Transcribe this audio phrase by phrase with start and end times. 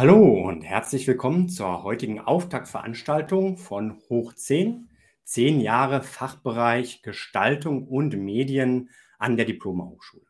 [0.00, 4.88] Hallo und herzlich willkommen zur heutigen Auftaktveranstaltung von Hoch 10,
[5.24, 8.88] 10 Jahre Fachbereich Gestaltung und Medien
[9.18, 10.24] an der Diplomahochschule.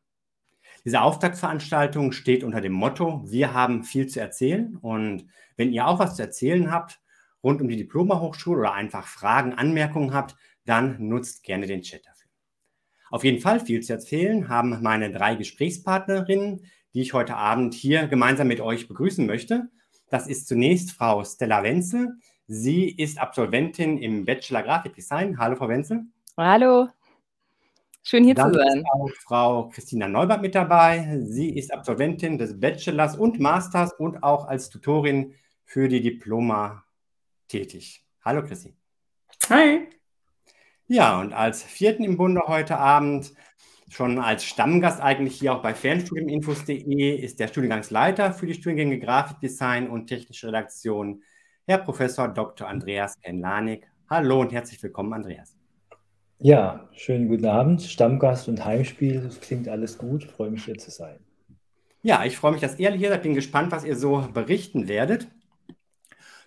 [0.85, 6.01] Diese Auftaktveranstaltung steht unter dem Motto, wir haben viel zu erzählen und wenn ihr auch
[6.01, 7.01] was zu erzählen habt
[7.45, 12.29] rund um die Diplomahochschule oder einfach Fragen, Anmerkungen habt, dann nutzt gerne den Chat dafür.
[13.09, 18.07] Auf jeden Fall viel zu erzählen haben meine drei Gesprächspartnerinnen, die ich heute Abend hier
[18.07, 19.69] gemeinsam mit euch begrüßen möchte.
[20.09, 22.16] Das ist zunächst Frau Stella Wenzel.
[22.47, 25.38] Sie ist Absolventin im Bachelor Grafikdesign.
[25.38, 26.02] Hallo, Frau Wenzel.
[26.37, 26.88] Hallo.
[28.02, 28.79] Schön hier Dann zu sein.
[28.79, 31.21] Ist auch Frau Christina Neubert mit dabei.
[31.21, 36.85] Sie ist Absolventin des Bachelors und Masters und auch als Tutorin für die Diploma
[37.46, 38.05] tätig.
[38.24, 38.74] Hallo, Christi.
[39.49, 39.88] Hi.
[40.88, 43.33] Ja, und als vierten im Bunde heute Abend
[43.91, 49.91] schon als Stammgast eigentlich hier auch bei fernstudieninfos.de ist der Studiengangsleiter für die Studiengänge Grafikdesign
[49.91, 51.23] und Technische Redaktion,
[51.66, 52.68] Herr Professor Dr.
[52.68, 53.87] Andreas Kenlanik.
[54.09, 55.57] Hallo und herzlich willkommen, Andreas.
[56.38, 59.21] Ja, schönen guten Abend, Stammgast und Heimspiel.
[59.21, 60.24] Das klingt alles gut.
[60.24, 61.18] Ich freue mich hier zu sein.
[62.02, 63.24] Ja, ich freue mich, dass ihr hier seid.
[63.24, 65.27] Bin gespannt, was ihr so berichten werdet.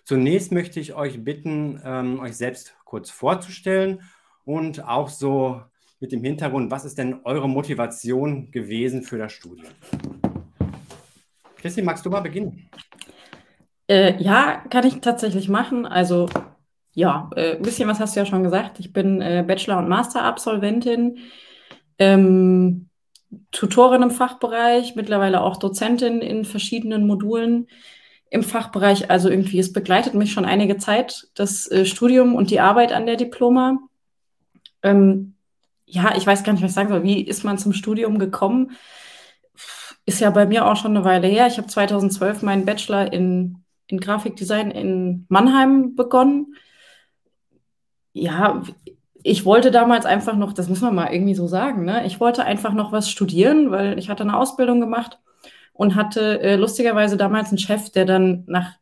[0.02, 4.02] Zunächst möchte ich euch bitten, ähm, euch selbst kurz vorzustellen
[4.44, 5.62] und auch so
[6.04, 9.72] mit dem Hintergrund, was ist denn eure Motivation gewesen für das Studium?
[11.56, 12.68] Christi, magst du mal beginnen?
[13.88, 15.86] Äh, ja, kann ich tatsächlich machen.
[15.86, 16.28] Also
[16.92, 18.80] ja, äh, ein bisschen was hast du ja schon gesagt.
[18.80, 21.20] Ich bin äh, Bachelor- und Master-Absolventin,
[21.98, 22.90] ähm,
[23.50, 27.66] Tutorin im Fachbereich, mittlerweile auch Dozentin in verschiedenen Modulen
[28.28, 29.10] im Fachbereich.
[29.10, 33.06] Also irgendwie, es begleitet mich schon einige Zeit, das äh, Studium und die Arbeit an
[33.06, 33.78] der Diploma.
[34.82, 35.33] Ähm,
[35.94, 37.04] ja, ich weiß gar nicht, was ich sagen soll.
[37.04, 38.72] Wie ist man zum Studium gekommen?
[40.06, 41.46] Ist ja bei mir auch schon eine Weile her.
[41.46, 46.56] Ich habe 2012 meinen Bachelor in, in Grafikdesign in Mannheim begonnen.
[48.12, 48.62] Ja,
[49.22, 52.06] ich wollte damals einfach noch, das muss man mal irgendwie so sagen, ne?
[52.06, 55.18] ich wollte einfach noch was studieren, weil ich hatte eine Ausbildung gemacht
[55.72, 58.74] und hatte äh, lustigerweise damals einen Chef, der dann nach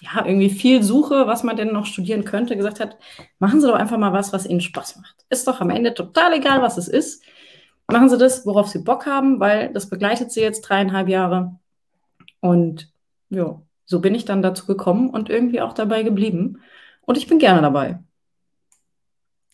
[0.00, 2.98] ja, irgendwie viel Suche, was man denn noch studieren könnte, gesagt hat,
[3.38, 5.24] machen Sie doch einfach mal was, was Ihnen Spaß macht.
[5.30, 7.22] Ist doch am Ende total egal, was es ist.
[7.86, 11.58] Machen Sie das, worauf Sie Bock haben, weil das begleitet Sie jetzt dreieinhalb Jahre.
[12.40, 12.92] Und
[13.30, 16.60] ja, so bin ich dann dazu gekommen und irgendwie auch dabei geblieben.
[17.02, 18.00] Und ich bin gerne dabei.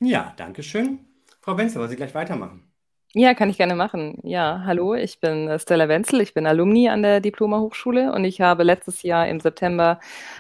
[0.01, 1.01] Ja, danke schön.
[1.41, 2.70] Frau Wenzel, wollen Sie gleich weitermachen?
[3.15, 4.19] Ja, kann ich gerne machen.
[4.23, 8.41] Ja, hallo, ich bin äh, Stella Wenzel, ich bin Alumni an der Diploma-Hochschule und ich
[8.41, 9.99] habe letztes Jahr im September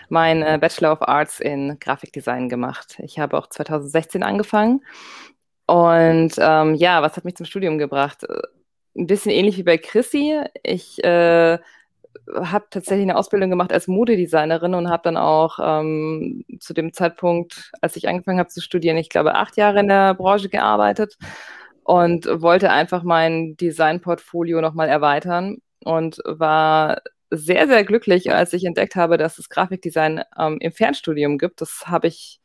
[0.09, 2.97] mein äh, Bachelor of Arts in Grafikdesign gemacht.
[3.03, 4.85] Ich habe auch 2016 angefangen
[5.67, 8.25] und ähm, ja, was hat mich zum Studium gebracht?
[8.97, 10.41] Ein bisschen ähnlich wie bei Chrissy.
[10.63, 11.59] Ich äh,
[12.37, 17.73] habe tatsächlich eine Ausbildung gemacht als Modedesignerin und habe dann auch ähm, zu dem Zeitpunkt,
[17.81, 21.17] als ich angefangen habe zu studieren, ich glaube, acht Jahre in der Branche gearbeitet
[21.85, 28.97] und wollte einfach mein Designportfolio nochmal erweitern und war sehr, sehr glücklich, als ich entdeckt
[28.97, 31.61] habe, dass es Grafikdesign ähm, im Fernstudium gibt.
[31.61, 32.41] Das habe ich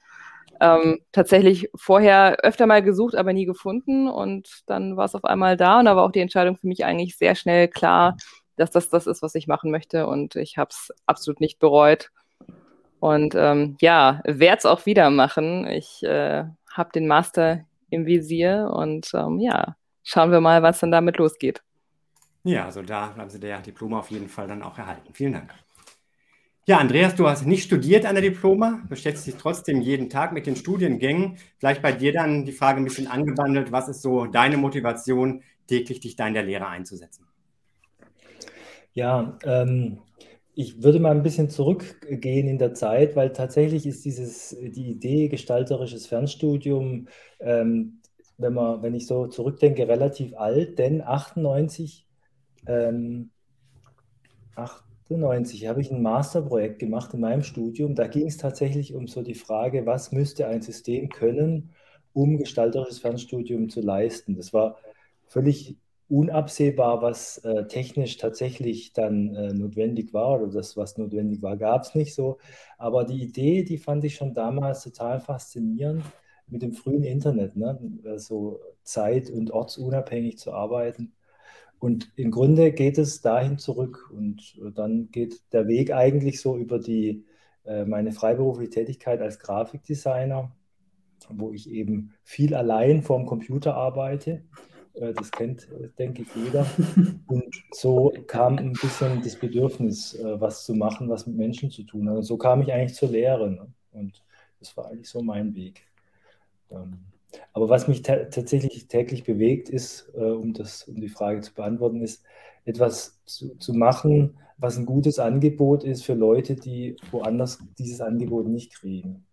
[0.61, 4.07] ähm, tatsächlich vorher öfter mal gesucht, aber nie gefunden.
[4.07, 6.85] Und dann war es auf einmal da und da war auch die Entscheidung für mich
[6.85, 8.15] eigentlich sehr schnell klar,
[8.55, 10.07] dass das das ist, was ich machen möchte.
[10.07, 12.11] Und ich habe es absolut nicht bereut.
[12.99, 15.67] Und ähm, ja, werde es auch wieder machen.
[15.67, 20.91] Ich äh, habe den Master im Visier und ähm, ja, schauen wir mal, was dann
[20.91, 21.63] damit losgeht.
[22.43, 25.13] Ja, also da haben Sie der Diploma auf jeden Fall dann auch erhalten.
[25.13, 25.51] Vielen Dank.
[26.67, 30.47] Ja, Andreas, du hast nicht studiert an der Diploma, beschäftigst dich trotzdem jeden Tag mit
[30.47, 31.37] den Studiengängen.
[31.59, 35.99] Vielleicht bei dir dann die Frage ein bisschen angewandelt, was ist so deine Motivation, täglich
[35.99, 37.27] dich da in der Lehre einzusetzen?
[38.93, 39.99] Ja, ähm,
[40.55, 45.27] ich würde mal ein bisschen zurückgehen in der Zeit, weil tatsächlich ist dieses, die Idee
[45.27, 47.07] gestalterisches Fernstudium,
[47.41, 48.01] ähm,
[48.37, 52.07] wenn, man, wenn ich so zurückdenke, relativ alt, denn 98,
[52.67, 53.31] ähm,
[54.55, 57.93] 98 habe ich ein Masterprojekt gemacht in meinem Studium.
[57.93, 61.71] Da ging es tatsächlich um so die Frage, was müsste ein System können,
[62.13, 64.37] um gestalterisches Fernstudium zu leisten.
[64.37, 64.77] Das war
[65.27, 65.77] völlig
[66.09, 71.83] unabsehbar, was äh, technisch tatsächlich dann äh, notwendig war oder das, was notwendig war, gab
[71.83, 72.37] es nicht so.
[72.77, 76.03] Aber die Idee, die fand ich schon damals total faszinierend
[76.47, 77.79] mit dem frühen Internet, ne?
[78.17, 81.13] so zeit- und ortsunabhängig zu arbeiten.
[81.79, 86.79] Und im Grunde geht es dahin zurück und dann geht der Weg eigentlich so über
[86.79, 87.25] die,
[87.65, 90.55] äh, meine freiberufliche Tätigkeit als Grafikdesigner,
[91.29, 96.65] wo ich eben viel allein vorm Computer arbeite Äh, das kennt, denke ich, jeder.
[97.27, 101.83] Und so kam ein bisschen das Bedürfnis, äh, was zu machen, was mit Menschen zu
[101.83, 102.17] tun hat.
[102.17, 103.51] Und so kam ich eigentlich zur Lehre.
[103.51, 103.67] Ne?
[103.91, 104.23] Und
[104.59, 105.85] das war eigentlich so mein Weg.
[106.71, 106.99] Ähm,
[107.53, 112.01] aber was mich tatsächlich täglich bewegt, ist, äh, um, das, um die Frage zu beantworten,
[112.01, 112.23] ist,
[112.65, 118.47] etwas zu, zu machen, was ein gutes Angebot ist für Leute, die woanders dieses Angebot
[118.47, 119.25] nicht kriegen.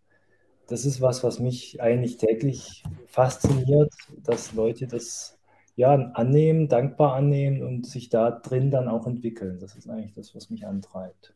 [0.67, 3.93] Das ist was, was mich eigentlich täglich fasziniert,
[4.23, 5.39] dass Leute das
[5.75, 9.59] ja, annehmen, dankbar annehmen und sich da drin dann auch entwickeln.
[9.61, 11.35] Das ist eigentlich das, was mich antreibt.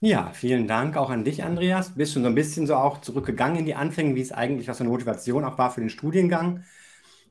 [0.00, 1.94] Ja, vielen Dank auch an dich, Andreas.
[1.94, 4.78] Bist schon so ein bisschen so auch zurückgegangen in die Anfänge, wie es eigentlich, was
[4.78, 6.64] für eine Motivation auch war für den Studiengang.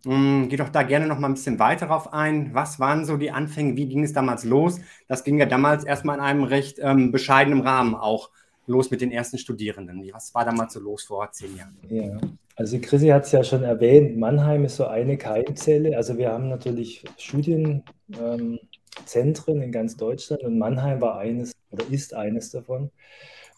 [0.06, 2.54] Mm, geh doch da gerne noch mal ein bisschen weiter drauf ein.
[2.54, 3.76] Was waren so die Anfänge?
[3.76, 4.80] Wie ging es damals los?
[5.08, 8.30] Das ging ja damals erstmal in einem recht ähm, bescheidenen Rahmen auch
[8.68, 10.08] los mit den ersten Studierenden.
[10.14, 11.76] Was war damals so los vor zehn Jahren?
[11.90, 12.20] Ja,
[12.60, 15.96] also Chrissy hat es ja schon erwähnt, Mannheim ist so eine Keimzelle.
[15.96, 17.86] Also wir haben natürlich Studienzentren
[18.18, 22.92] ähm, in ganz Deutschland und Mannheim war eines oder ist eines davon.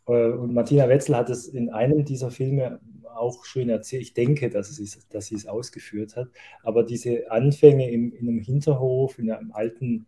[0.06, 2.80] Äh, und Martina Wetzel hat es in einem dieser Filme
[3.12, 4.04] auch schön erzählt.
[4.04, 6.28] Ich denke, dass, es, dass sie es ausgeführt hat.
[6.62, 10.06] Aber diese Anfänge im, in einem Hinterhof, in einem alten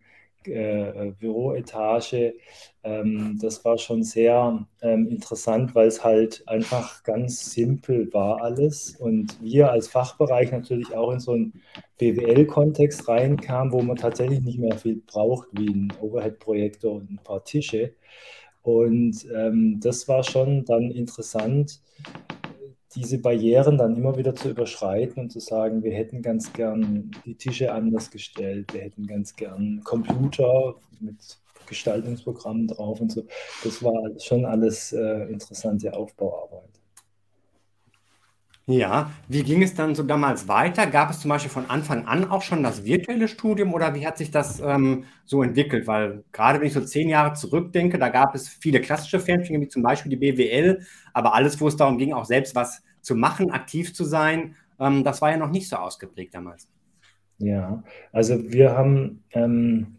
[0.47, 2.35] äh, Büroetage.
[2.83, 8.95] Ähm, das war schon sehr ähm, interessant, weil es halt einfach ganz simpel war alles.
[8.97, 11.61] Und wir als Fachbereich natürlich auch in so einen
[11.97, 17.43] BWL-Kontext reinkamen, wo man tatsächlich nicht mehr viel braucht wie ein Overhead-Projektor und ein paar
[17.43, 17.93] Tische.
[18.63, 21.81] Und ähm, das war schon dann interessant,
[22.95, 27.35] diese Barrieren dann immer wieder zu überschreiten und zu sagen, wir hätten ganz gern die
[27.35, 31.17] Tische anders gestellt, wir hätten ganz gern Computer mit
[31.67, 33.25] Gestaltungsprogrammen drauf und so.
[33.63, 36.82] Das war schon alles äh, interessante Aufbauarbeit.
[38.65, 40.87] Ja, wie ging es dann so damals weiter?
[40.87, 44.17] Gab es zum Beispiel von Anfang an auch schon das virtuelle Studium oder wie hat
[44.17, 45.85] sich das ähm, so entwickelt?
[45.85, 49.67] Weil gerade wenn ich so zehn Jahre zurückdenke, da gab es viele klassische Fernstudium, wie
[49.67, 50.79] zum Beispiel die BWL,
[51.13, 55.03] aber alles, wo es darum ging, auch selbst was zu machen, aktiv zu sein, ähm,
[55.03, 56.69] das war ja noch nicht so ausgeprägt damals.
[57.39, 57.83] Ja,
[58.13, 59.97] also wir haben ähm,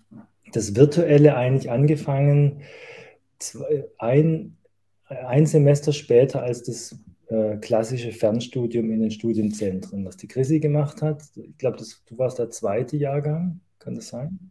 [0.52, 2.62] das Virtuelle eigentlich angefangen,
[3.38, 4.56] zwei, ein,
[5.08, 6.98] ein Semester später als das
[7.28, 11.22] äh, klassische Fernstudium in den Studienzentren, was die Chrissy gemacht hat.
[11.36, 14.50] Ich glaube, du warst der zweite Jahrgang, kann das sein?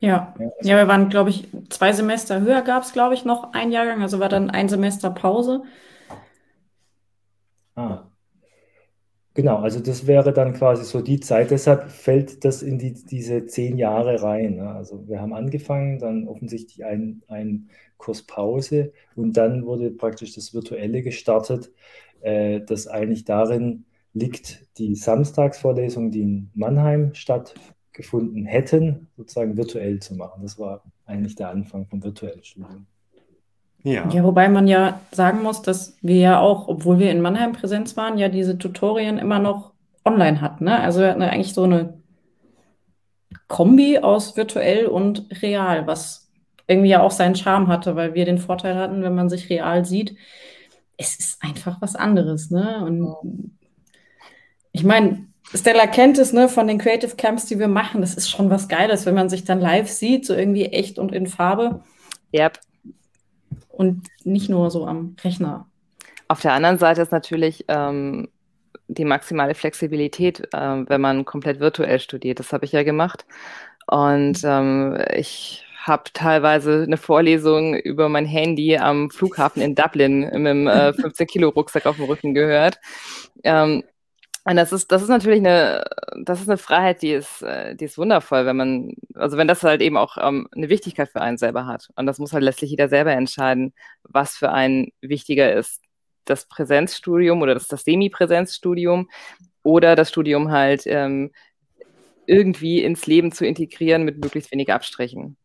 [0.00, 3.24] Ja, ja, also ja wir waren, glaube ich, zwei Semester höher gab es, glaube ich,
[3.24, 5.62] noch ein Jahrgang, also war dann ein Semester Pause.
[7.76, 8.10] Ah,
[9.34, 11.50] Genau, also das wäre dann quasi so die Zeit.
[11.52, 14.56] Deshalb fällt das in die, diese zehn Jahre rein.
[14.56, 14.68] Ne?
[14.70, 20.52] Also wir haben angefangen, dann offensichtlich ein, ein Kurs Pause und dann wurde praktisch das
[20.52, 21.70] Virtuelle gestartet,
[22.20, 30.14] äh, das eigentlich darin liegt, die Samstagsvorlesungen, die in Mannheim stattgefunden hätten, sozusagen virtuell zu
[30.14, 30.42] machen.
[30.42, 32.86] Das war eigentlich der Anfang vom virtuellen Studium.
[33.82, 34.06] Ja.
[34.10, 37.96] ja, wobei man ja sagen muss, dass wir ja auch, obwohl wir in Mannheim Präsenz
[37.96, 39.72] waren, ja diese Tutorien immer noch
[40.04, 40.64] online hatten.
[40.64, 40.78] Ne?
[40.78, 41.94] Also wir hatten eigentlich so eine
[43.48, 46.30] Kombi aus virtuell und real, was
[46.66, 49.84] irgendwie ja auch seinen Charme hatte, weil wir den Vorteil hatten, wenn man sich real
[49.84, 50.14] sieht,
[51.00, 52.50] es ist einfach was anderes.
[52.50, 52.84] Ne?
[52.84, 53.52] Und
[54.72, 58.02] ich meine, Stella kennt es ne, von den Creative Camps, die wir machen.
[58.02, 61.12] Das ist schon was Geiles, wenn man sich dann live sieht, so irgendwie echt und
[61.12, 61.82] in Farbe.
[62.32, 62.60] Yep
[63.80, 65.66] und nicht nur so am Rechner.
[66.28, 68.28] Auf der anderen Seite ist natürlich ähm,
[68.88, 72.40] die maximale Flexibilität, äh, wenn man komplett virtuell studiert.
[72.40, 73.24] Das habe ich ja gemacht.
[73.86, 80.34] Und ähm, ich habe teilweise eine Vorlesung über mein Handy am Flughafen in Dublin mit
[80.34, 82.78] einem äh, 15-Kilo-Rucksack auf dem Rücken gehört.
[83.44, 83.82] Ähm,
[84.44, 85.84] und das ist, das ist natürlich eine,
[86.24, 89.62] das ist eine Freiheit, die ist, äh, die ist wundervoll, wenn man, also wenn das
[89.62, 91.88] halt eben auch ähm, eine Wichtigkeit für einen selber hat.
[91.96, 95.80] Und das muss halt letztlich jeder selber entscheiden, was für einen wichtiger ist.
[96.24, 99.08] Das Präsenzstudium oder das, das Semi-Präsenzstudium
[99.62, 101.32] oder das Studium halt ähm,
[102.26, 105.36] irgendwie ins Leben zu integrieren mit möglichst wenig Abstrichen.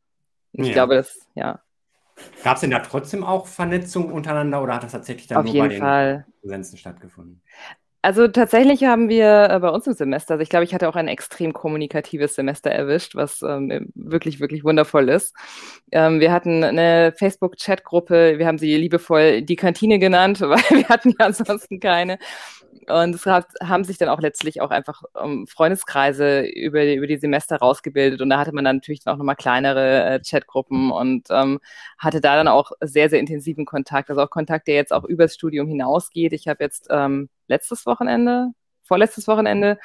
[0.57, 0.73] Ich ja.
[0.73, 1.61] glaube, das, ja.
[2.43, 5.57] Gab es denn da trotzdem auch Vernetzung untereinander oder hat das tatsächlich dann Auf nur
[5.57, 6.25] bei den Fall.
[6.41, 7.41] Präsenzen stattgefunden?
[8.05, 10.95] Also tatsächlich haben wir äh, bei uns im Semester, also ich glaube, ich hatte auch
[10.95, 15.33] ein extrem kommunikatives Semester erwischt, was ähm, wirklich, wirklich wundervoll ist.
[15.91, 21.15] Ähm, wir hatten eine Facebook-Chat-Gruppe, wir haben sie liebevoll die Kantine genannt, weil wir hatten
[21.19, 22.19] ja ansonsten keine.
[22.87, 27.17] Und es hat, haben sich dann auch letztlich auch einfach um, Freundeskreise über, über die
[27.17, 28.21] Semester rausgebildet.
[28.21, 31.59] Und da hatte man dann natürlich auch nochmal kleinere äh, Chatgruppen und ähm,
[31.97, 34.09] hatte da dann auch sehr, sehr intensiven Kontakt.
[34.09, 36.33] Also auch Kontakt, der jetzt auch übers Studium hinausgeht.
[36.33, 38.51] Ich habe jetzt ähm, letztes Wochenende,
[38.83, 39.77] vorletztes Wochenende,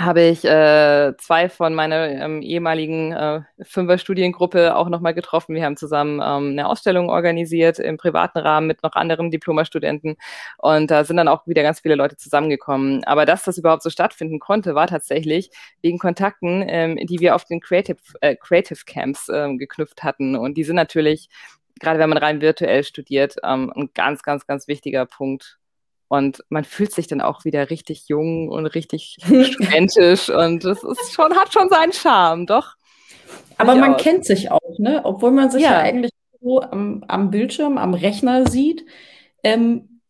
[0.00, 5.54] habe ich äh, zwei von meiner ähm, ehemaligen äh, Fünfer-Studiengruppe auch nochmal getroffen.
[5.54, 10.16] Wir haben zusammen ähm, eine Ausstellung organisiert im privaten Rahmen mit noch anderen Diplomastudenten
[10.58, 13.04] und da sind dann auch wieder ganz viele Leute zusammengekommen.
[13.04, 17.44] Aber dass das überhaupt so stattfinden konnte, war tatsächlich wegen Kontakten, ähm, die wir auf
[17.44, 21.28] den Creative, äh, Creative Camps ähm, geknüpft hatten und die sind natürlich
[21.80, 25.58] gerade wenn man rein virtuell studiert, ähm, ein ganz, ganz, ganz wichtiger Punkt
[26.14, 31.12] und man fühlt sich dann auch wieder richtig jung und richtig studentisch und das ist
[31.12, 32.74] schon, hat schon seinen Charme, doch.
[33.58, 34.02] Aber man aus.
[34.02, 35.02] kennt sich auch, ne?
[35.04, 38.84] Obwohl man sich ja, ja eigentlich so am, am, Bildschirm, am Rechner sieht.
[39.42, 40.00] Ähm,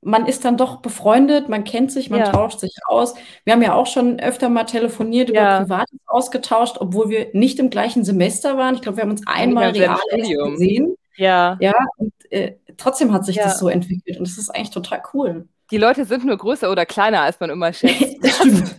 [0.00, 2.32] man ist dann doch befreundet, man kennt sich, man ja.
[2.32, 3.14] tauscht sich aus.
[3.44, 7.70] Wir haben ja auch schon öfter mal telefoniert, über Privates ausgetauscht, obwohl wir nicht im
[7.70, 8.74] gleichen Semester waren.
[8.74, 10.96] Ich glaube, wir haben uns einmal real gesehen.
[11.16, 11.56] Ja.
[11.60, 13.44] Ja, und äh, trotzdem hat sich ja.
[13.44, 15.48] das so entwickelt und das ist eigentlich total cool.
[15.70, 18.16] Die Leute sind nur größer oder kleiner, als man immer schätzt.
[18.22, 18.76] das stimmt.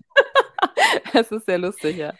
[1.14, 2.14] das ist sehr lustig, ja.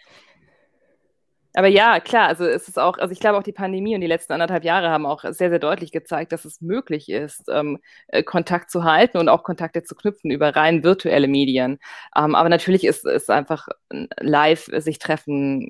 [1.56, 4.08] Aber ja, klar, also es ist auch, also ich glaube auch die Pandemie und die
[4.08, 7.78] letzten anderthalb Jahre haben auch sehr, sehr deutlich gezeigt, dass es möglich ist, ähm,
[8.08, 11.78] äh, Kontakt zu halten und auch Kontakte zu knüpfen über rein virtuelle Medien.
[12.16, 13.68] Ähm, aber natürlich ist es einfach
[14.20, 15.70] live sich treffen,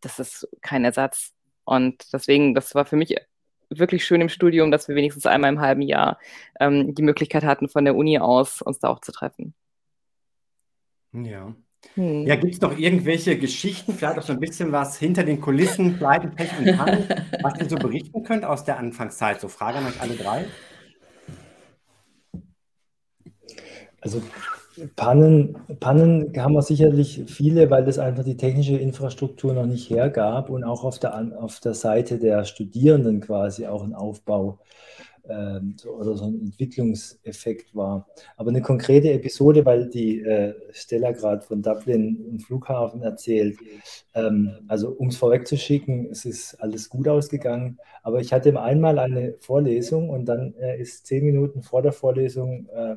[0.00, 1.34] das ist kein Ersatz.
[1.64, 3.14] Und deswegen, das war für mich
[3.70, 6.18] wirklich schön im Studium, dass wir wenigstens einmal im halben Jahr
[6.60, 9.54] ähm, die Möglichkeit hatten, von der Uni aus uns da auch zu treffen.
[11.12, 11.54] Ja.
[11.94, 12.26] Hm.
[12.26, 15.96] Ja, gibt es noch irgendwelche Geschichten, vielleicht auch so ein bisschen was hinter den Kulissen,
[15.96, 17.08] Pleiten, Pech und Pannen,
[17.42, 19.40] was ihr so berichten könnt aus der Anfangszeit?
[19.40, 20.44] So Frage an euch alle drei.
[24.00, 24.22] Also
[24.96, 30.50] Pannen, Pannen haben wir sicherlich viele, weil das einfach die technische Infrastruktur noch nicht hergab
[30.50, 34.58] und auch auf der, auf der Seite der Studierenden quasi auch ein Aufbau
[35.28, 38.06] äh, oder so ein Entwicklungseffekt war.
[38.36, 43.58] Aber eine konkrete Episode, weil die äh, Stella gerade von Dublin im Flughafen erzählt,
[44.14, 49.34] ähm, also um es vorwegzuschicken, es ist alles gut ausgegangen, aber ich hatte einmal eine
[49.40, 52.96] Vorlesung und dann äh, ist zehn Minuten vor der Vorlesung äh,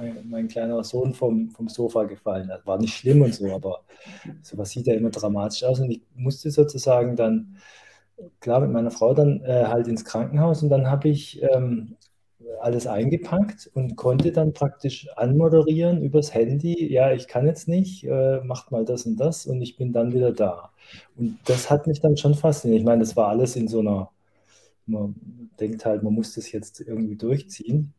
[0.00, 2.48] mein, mein, kleiner Sohn vom, vom Sofa gefallen.
[2.48, 3.82] Das war nicht schlimm und so, aber
[4.42, 5.80] sowas sieht ja immer dramatisch aus.
[5.80, 7.56] Und ich musste sozusagen dann,
[8.40, 11.96] klar, mit meiner Frau dann äh, halt ins Krankenhaus und dann habe ich ähm,
[12.60, 16.92] alles eingepackt und konnte dann praktisch anmoderieren übers Handy.
[16.92, 20.12] Ja, ich kann jetzt nicht, äh, macht mal das und das und ich bin dann
[20.12, 20.70] wieder da.
[21.16, 22.80] Und das hat mich dann schon fasziniert.
[22.80, 24.10] Ich meine, das war alles in so einer,
[24.86, 25.14] man
[25.60, 27.94] denkt halt, man muss das jetzt irgendwie durchziehen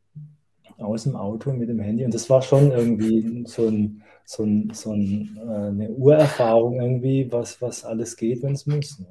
[0.81, 2.05] aus dem Auto mit dem Handy.
[2.05, 7.31] Und das war schon irgendwie so, ein, so, ein, so ein, äh, eine Urerfahrung irgendwie,
[7.31, 8.99] was, was alles geht, wenn es muss.
[8.99, 9.07] Ne?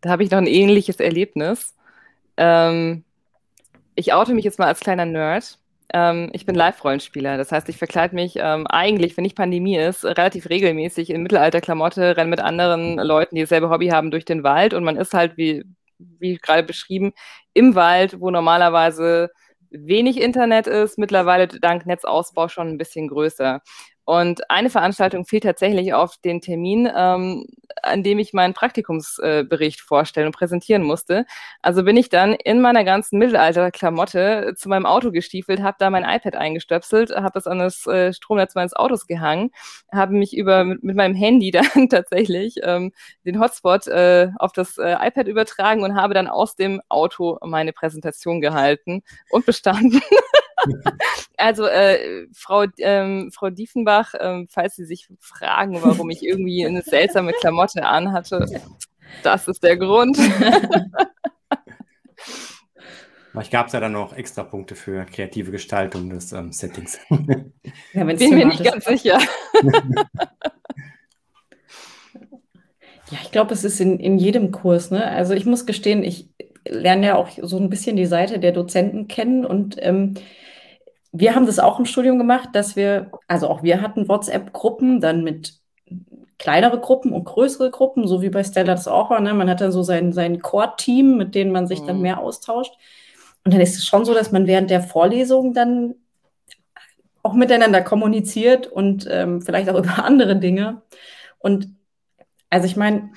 [0.00, 1.74] Da habe ich noch ein ähnliches Erlebnis.
[2.36, 3.04] Ähm,
[3.94, 5.58] ich oute mich jetzt mal als kleiner Nerd.
[5.92, 7.36] Ähm, ich bin Live-Rollenspieler.
[7.36, 12.16] Das heißt, ich verkleide mich ähm, eigentlich, wenn nicht Pandemie ist, relativ regelmäßig in Mittelalterklamotte,
[12.16, 15.36] renne mit anderen Leuten, die dasselbe Hobby haben, durch den Wald und man ist halt,
[15.36, 15.64] wie
[15.98, 17.12] wie gerade beschrieben,
[17.52, 19.30] im Wald, wo normalerweise
[19.70, 23.60] wenig Internet ist, mittlerweile dank Netzausbau schon ein bisschen größer.
[24.04, 27.46] Und eine Veranstaltung fiel tatsächlich auf den Termin, ähm,
[27.82, 31.24] an dem ich meinen Praktikumsbericht äh, vorstellen und präsentieren musste.
[31.62, 36.04] Also bin ich dann in meiner ganzen Mittelalter-Klamotte zu meinem Auto gestiefelt, habe da mein
[36.04, 39.50] iPad eingestöpselt, habe es an das äh, Stromnetz meines Autos gehangen,
[39.92, 42.92] habe mich über mit, mit, meinem Handy dann tatsächlich ähm,
[43.24, 47.72] den Hotspot äh, auf das äh, iPad übertragen und habe dann aus dem Auto meine
[47.72, 50.02] Präsentation gehalten und bestanden.
[51.36, 56.82] also äh, Frau, ähm, Frau Diefenbach, ähm, falls Sie sich fragen, warum ich irgendwie eine
[56.82, 58.46] seltsame Klamotte anhatte,
[59.22, 60.18] das ist der Grund.
[63.30, 67.00] Vielleicht gab es ja dann noch extra Punkte für kreative Gestaltung des ähm, Settings.
[67.92, 69.18] Ja, Bin mir nicht ganz sicher.
[73.10, 74.90] Ja, ich glaube, es ist in, in jedem Kurs.
[74.90, 75.04] Ne?
[75.04, 76.30] Also ich muss gestehen, ich
[76.66, 80.14] lerne ja auch so ein bisschen die Seite der Dozenten kennen und ähm,
[81.16, 85.22] wir haben das auch im Studium gemacht, dass wir, also auch wir hatten WhatsApp-Gruppen, dann
[85.22, 85.60] mit
[86.38, 89.20] kleinere Gruppen und größere Gruppen, so wie bei Stella das auch war.
[89.20, 89.32] Ne?
[89.32, 91.86] Man hat dann so sein, sein Core-Team, mit denen man sich mhm.
[91.86, 92.72] dann mehr austauscht.
[93.44, 95.94] Und dann ist es schon so, dass man während der Vorlesung dann
[97.22, 100.82] auch miteinander kommuniziert und ähm, vielleicht auch über andere Dinge.
[101.38, 101.68] Und
[102.50, 103.12] also ich meine,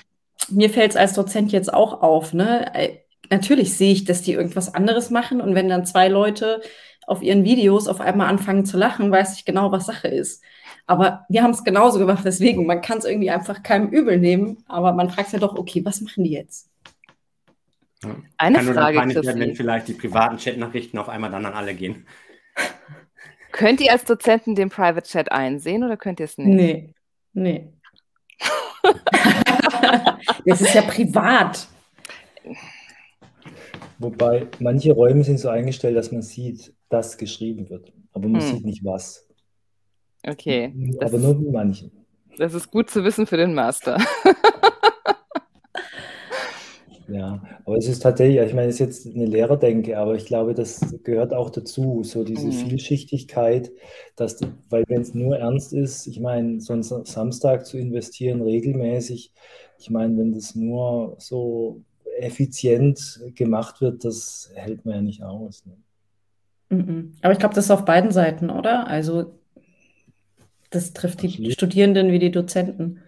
[0.48, 2.32] mir fällt es als Dozent jetzt auch auf.
[2.32, 2.72] Ne?
[2.76, 5.40] Äh, natürlich sehe ich, dass die irgendwas anderes machen.
[5.40, 6.60] Und wenn dann zwei Leute
[7.08, 10.42] auf ihren Videos auf einmal anfangen zu lachen, weiß ich genau, was Sache ist.
[10.86, 14.62] Aber wir haben es genauso gemacht, deswegen, man kann es irgendwie einfach keinem übel nehmen,
[14.66, 16.70] aber man fragt ja doch, okay, was machen die jetzt?
[18.04, 18.14] Ja.
[18.36, 22.06] Eine kann Frage, werden, wenn vielleicht die privaten Chatnachrichten auf einmal dann an alle gehen.
[23.52, 26.48] Könnt ihr als Dozenten den Private Chat einsehen oder könnt ihr es nicht?
[26.48, 26.94] Nee,
[27.32, 27.72] nee.
[30.44, 31.66] das ist ja privat.
[33.98, 38.56] Wobei manche Räume sind so eingestellt, dass man sieht, dass geschrieben wird, aber man hm.
[38.56, 39.26] sieht nicht was.
[40.26, 40.72] Okay.
[41.00, 41.90] Aber nur bei manchen.
[42.36, 43.98] Das ist gut zu wissen für den Master.
[47.08, 50.52] Ja, aber es ist tatsächlich, ich meine, es ist jetzt eine Lehrerdenke, aber ich glaube,
[50.52, 52.52] das gehört auch dazu, so diese mhm.
[52.52, 53.72] Vielschichtigkeit,
[54.14, 59.32] dass, weil wenn es nur ernst ist, ich meine, so einen Samstag zu investieren regelmäßig,
[59.78, 61.80] ich meine, wenn das nur so
[62.18, 65.64] effizient gemacht wird, das hält man ja nicht aus.
[65.64, 65.78] Ne?
[66.70, 67.14] Mhm.
[67.22, 68.86] Aber ich glaube, das ist auf beiden Seiten, oder?
[68.86, 69.34] Also
[70.70, 71.52] das trifft die Absolut.
[71.52, 73.00] Studierenden wie die Dozenten.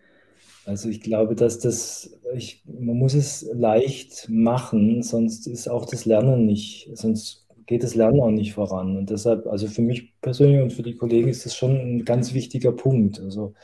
[0.67, 6.05] Also ich glaube, dass das, ich, man muss es leicht machen, sonst ist auch das
[6.05, 8.97] Lernen nicht, sonst geht das Lernen auch nicht voran.
[8.97, 12.35] Und deshalb, also für mich persönlich und für die Kollegen ist das schon ein ganz
[12.35, 13.21] wichtiger Punkt.
[13.21, 13.55] Also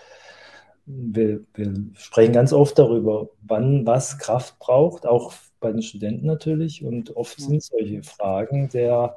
[0.87, 6.85] wir, wir sprechen ganz oft darüber, wann was Kraft braucht, auch bei den Studenten natürlich.
[6.85, 9.17] Und oft sind solche Fragen der,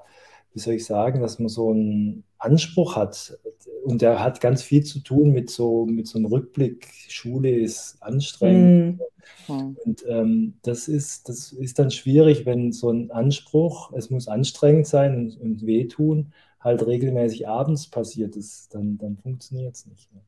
[0.53, 3.38] wie soll ich sagen, dass man so einen Anspruch hat.
[3.84, 6.88] Und der hat ganz viel zu tun mit so, mit so einem Rückblick.
[7.08, 9.00] Schule ist anstrengend.
[9.48, 9.77] Mhm.
[9.86, 14.88] Und ähm, das, ist, das ist dann schwierig, wenn so ein Anspruch, es muss anstrengend
[14.88, 20.12] sein und, und wehtun, halt regelmäßig abends passiert ist, dann, dann funktioniert es nicht.
[20.13, 20.24] Mehr.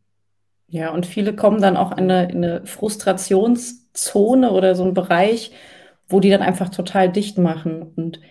[0.67, 5.51] Ja, und viele kommen dann auch in eine, in eine Frustrationszone oder so einen Bereich,
[6.07, 7.91] wo die dann einfach total dicht machen.
[7.95, 8.21] Und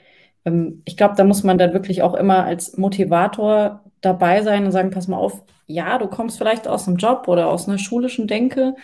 [0.84, 4.90] ich glaube, da muss man dann wirklich auch immer als Motivator dabei sein und sagen,
[4.90, 8.74] pass mal auf, ja, du kommst vielleicht aus einem Job oder aus einer schulischen Denke,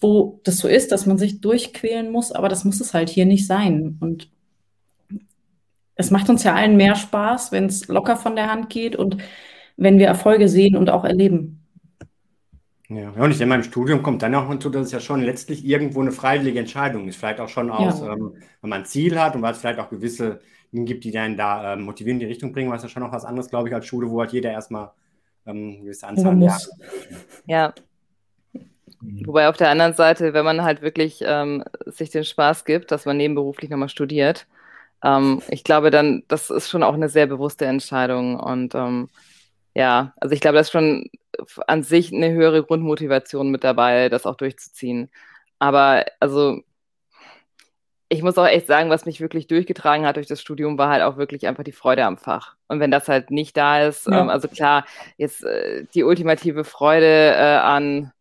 [0.00, 3.26] wo das so ist, dass man sich durchquälen muss, aber das muss es halt hier
[3.26, 3.98] nicht sein.
[4.00, 4.28] Und
[5.96, 9.18] es macht uns ja allen mehr Spaß, wenn es locker von der Hand geht und
[9.76, 11.57] wenn wir Erfolge sehen und auch erleben.
[12.90, 15.64] Ja, und ich denke im Studium kommt dann auch hinzu, dass es ja schon letztlich
[15.64, 17.16] irgendwo eine freiwillige Entscheidung ist.
[17.16, 18.14] Vielleicht auch schon aus, ja.
[18.14, 20.40] ähm, wenn man ein Ziel hat und weil es vielleicht auch gewisse
[20.72, 23.24] gibt, die dann da äh, motivieren, in die Richtung bringen, was ja schon noch was
[23.24, 24.90] anderes, glaube ich, als Schule, wo halt jeder erstmal
[25.46, 26.60] ähm, eine gewisse Anzahl an Jahren.
[27.46, 27.74] Ja.
[29.00, 33.04] Wobei auf der anderen Seite, wenn man halt wirklich ähm, sich den Spaß gibt, dass
[33.04, 34.46] man nebenberuflich nochmal studiert,
[35.04, 38.38] ähm, ich glaube dann, das ist schon auch eine sehr bewusste Entscheidung.
[38.38, 39.08] Und ähm,
[39.74, 41.08] ja, also ich glaube, das ist schon
[41.66, 45.10] an sich eine höhere Grundmotivation mit dabei, das auch durchzuziehen.
[45.58, 46.62] Aber also
[48.08, 51.02] ich muss auch echt sagen, was mich wirklich durchgetragen hat durch das Studium, war halt
[51.02, 52.56] auch wirklich einfach die Freude am Fach.
[52.66, 54.20] Und wenn das halt nicht da ist, ja.
[54.20, 54.86] ähm, also klar,
[55.18, 58.12] jetzt äh, die ultimative Freude äh, an,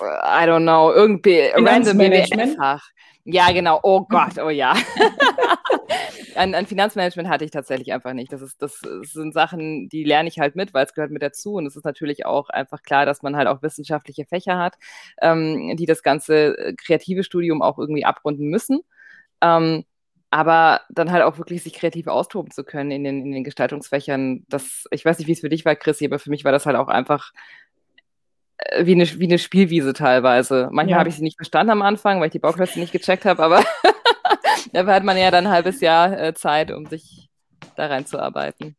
[0.00, 2.90] I don't know, irgendwie random BWL-Fach.
[3.24, 3.80] Ja, genau.
[3.82, 4.74] Oh Gott, oh ja.
[6.36, 8.32] an, an, Finanzmanagement hatte ich tatsächlich einfach nicht.
[8.32, 11.54] Das, ist, das sind Sachen, die lerne ich halt mit, weil es gehört mit dazu.
[11.54, 14.76] Und es ist natürlich auch einfach klar, dass man halt auch wissenschaftliche Fächer hat,
[15.20, 18.80] ähm, die das ganze äh, kreative Studium auch irgendwie abrunden müssen.
[19.42, 19.84] Ähm,
[20.30, 24.44] aber dann halt auch wirklich sich kreativ austoben zu können in den, in den Gestaltungsfächern.
[24.48, 26.66] Das, ich weiß nicht, wie es für dich war, Chrissy, aber für mich war das
[26.66, 27.32] halt auch einfach
[28.82, 30.68] wie eine, wie eine Spielwiese teilweise.
[30.70, 30.98] Manchmal ja.
[30.98, 33.62] habe ich sie nicht verstanden am Anfang, weil ich die Bauklötze nicht gecheckt habe, aber
[34.72, 37.28] dafür hat man ja dann ein halbes Jahr äh, Zeit, um sich
[37.76, 38.76] da reinzuarbeiten.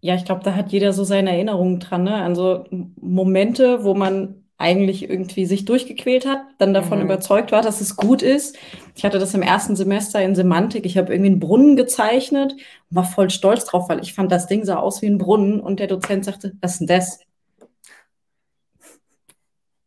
[0.00, 2.22] Ja, ich glaube, da hat jeder so seine Erinnerungen dran, ne?
[2.22, 7.04] Also Momente, wo man eigentlich irgendwie sich durchgequält hat, dann davon mhm.
[7.04, 8.58] überzeugt war, dass es gut ist.
[8.96, 10.84] Ich hatte das im ersten Semester in Semantik.
[10.84, 14.48] Ich habe irgendwie einen Brunnen gezeichnet und war voll stolz drauf, weil ich fand, das
[14.48, 17.20] Ding sah aus wie ein Brunnen und der Dozent sagte, was ist denn das?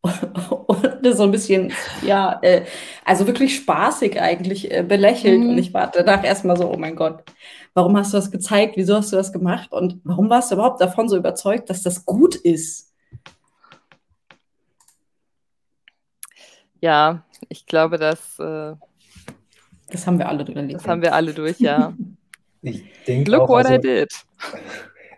[0.01, 2.65] Und so ein bisschen, ja, äh,
[3.05, 5.41] also wirklich spaßig eigentlich äh, belächelt.
[5.41, 5.49] Mhm.
[5.49, 7.23] Und ich war danach erstmal so, oh mein Gott,
[7.73, 8.77] warum hast du das gezeigt?
[8.77, 9.71] Wieso hast du das gemacht?
[9.71, 12.91] Und warum warst du überhaupt davon so überzeugt, dass das gut ist?
[16.79, 18.39] Ja, ich glaube, dass.
[18.39, 18.73] Äh,
[19.89, 20.73] das haben wir alle durchlebt.
[20.73, 21.93] Das haben wir alle durch, ja.
[22.61, 24.09] ich denke Look auch, what also, I did.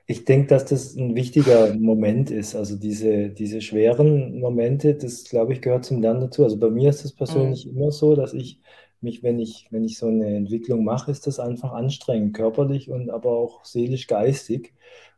[0.05, 2.55] Ich denke, dass das ein wichtiger Moment ist.
[2.55, 6.43] Also diese, diese schweren Momente, das glaube ich, gehört zum Lernen dazu.
[6.43, 7.77] Also bei mir ist es persönlich mhm.
[7.77, 8.59] immer so, dass ich
[9.01, 13.09] mich, wenn ich, wenn ich so eine Entwicklung mache, ist das einfach anstrengend, körperlich und
[13.09, 14.73] aber auch seelisch, geistig.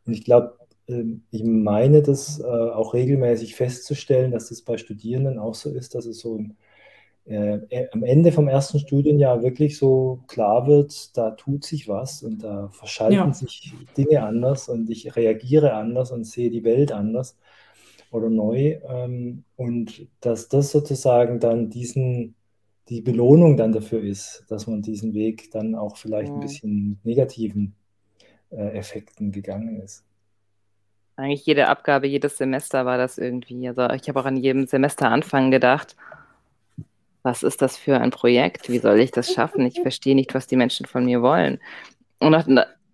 [0.06, 0.56] Und ich glaube,
[0.88, 5.94] ähm, ich meine das äh, auch regelmäßig festzustellen, dass das bei Studierenden auch so ist,
[5.94, 6.56] dass es so ein
[7.28, 12.22] äh, äh, am Ende vom ersten Studienjahr wirklich so klar wird, da tut sich was
[12.22, 13.32] und da verschalten ja.
[13.32, 17.36] sich Dinge anders und ich reagiere anders und sehe die Welt anders
[18.12, 18.78] oder neu.
[18.88, 22.36] Ähm, und dass das sozusagen dann diesen,
[22.88, 26.34] die Belohnung dann dafür ist, dass man diesen Weg dann auch vielleicht ja.
[26.34, 27.74] ein bisschen mit negativen
[28.50, 30.04] Effekten gegangen ist.
[31.16, 33.66] Eigentlich jede Abgabe, jedes Semester war das irgendwie.
[33.66, 35.96] Also ich habe auch an jedem Semesteranfang gedacht,
[37.26, 38.70] was ist das für ein Projekt?
[38.70, 39.66] Wie soll ich das schaffen?
[39.66, 41.58] Ich verstehe nicht, was die Menschen von mir wollen.
[42.20, 42.46] Und nach,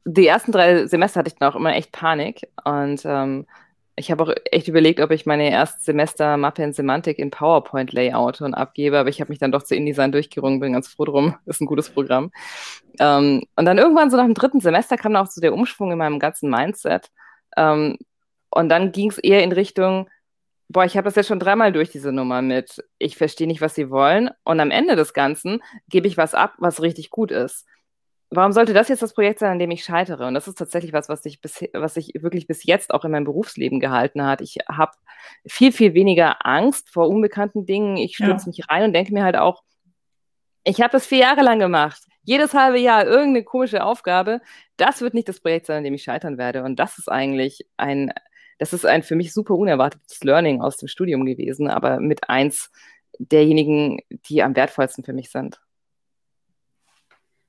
[0.05, 2.49] die ersten drei Semester hatte ich dann auch immer echt Panik.
[2.65, 3.47] Und ähm,
[3.95, 8.55] ich habe auch echt überlegt, ob ich meine Erstsemester-Mappe in Semantik in PowerPoint layout und
[8.55, 11.61] abgebe, aber ich habe mich dann doch zu InDesign durchgerungen, bin ganz froh drum, ist
[11.61, 12.33] ein gutes Programm.
[12.99, 15.93] Ähm, und dann irgendwann so nach dem dritten Semester kam dann auch so der Umschwung
[15.93, 17.11] in meinem ganzen Mindset.
[17.59, 17.99] Ähm,
[18.49, 20.09] und dann ging es eher in Richtung,
[20.73, 23.75] boah, ich habe das jetzt schon dreimal durch diese Nummer mit, ich verstehe nicht, was
[23.75, 24.31] sie wollen.
[24.45, 27.67] Und am Ende des Ganzen gebe ich was ab, was richtig gut ist
[28.33, 30.27] warum sollte das jetzt das Projekt sein, an dem ich scheitere?
[30.27, 33.11] Und das ist tatsächlich was, was sich, bis, was sich wirklich bis jetzt auch in
[33.11, 34.41] meinem Berufsleben gehalten hat.
[34.41, 34.93] Ich habe
[35.47, 37.97] viel, viel weniger Angst vor unbekannten Dingen.
[37.97, 38.49] Ich stürze ja.
[38.49, 39.63] mich rein und denke mir halt auch,
[40.65, 42.03] ich habe das vier Jahre lang gemacht.
[42.25, 44.41] Jedes halbe Jahr irgendeine komische Aufgabe.
[44.77, 46.63] Das wird nicht das Projekt sein, an dem ich scheitern werde.
[46.63, 48.13] Und das ist eigentlich ein,
[48.63, 52.71] das ist ein für mich super unerwartetes Learning aus dem Studium gewesen, aber mit eins
[53.19, 53.99] derjenigen,
[54.29, 55.61] die am wertvollsten für mich sind.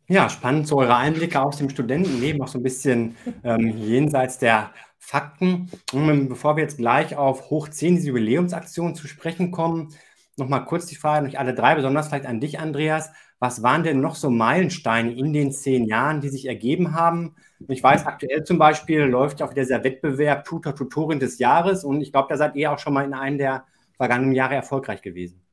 [0.07, 4.73] Ja, spannend, so eure Einblicke aus dem Studentenleben, auch so ein bisschen ähm, jenseits der
[4.97, 5.69] Fakten.
[5.93, 9.93] Und bevor wir jetzt gleich auf Hoch 10, diese Jubiläumsaktion zu sprechen kommen,
[10.37, 13.11] nochmal kurz die Frage an euch alle drei, besonders vielleicht an dich, Andreas.
[13.39, 17.35] Was waren denn noch so Meilensteine in den zehn Jahren, die sich ergeben haben?
[17.67, 22.01] Ich weiß, aktuell zum Beispiel läuft ja auch dieser Wettbewerb Tutor, Tutorin des Jahres und
[22.01, 23.65] ich glaube, da seid ihr auch schon mal in einem der
[23.97, 25.43] vergangenen Jahre erfolgreich gewesen.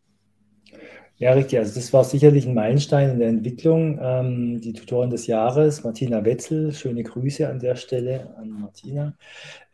[1.21, 1.59] Ja, richtig.
[1.59, 3.99] Also das war sicherlich ein Meilenstein in der Entwicklung.
[4.01, 9.15] Ähm, die Tutorin des Jahres, Martina Wetzel, schöne Grüße an der Stelle an Martina,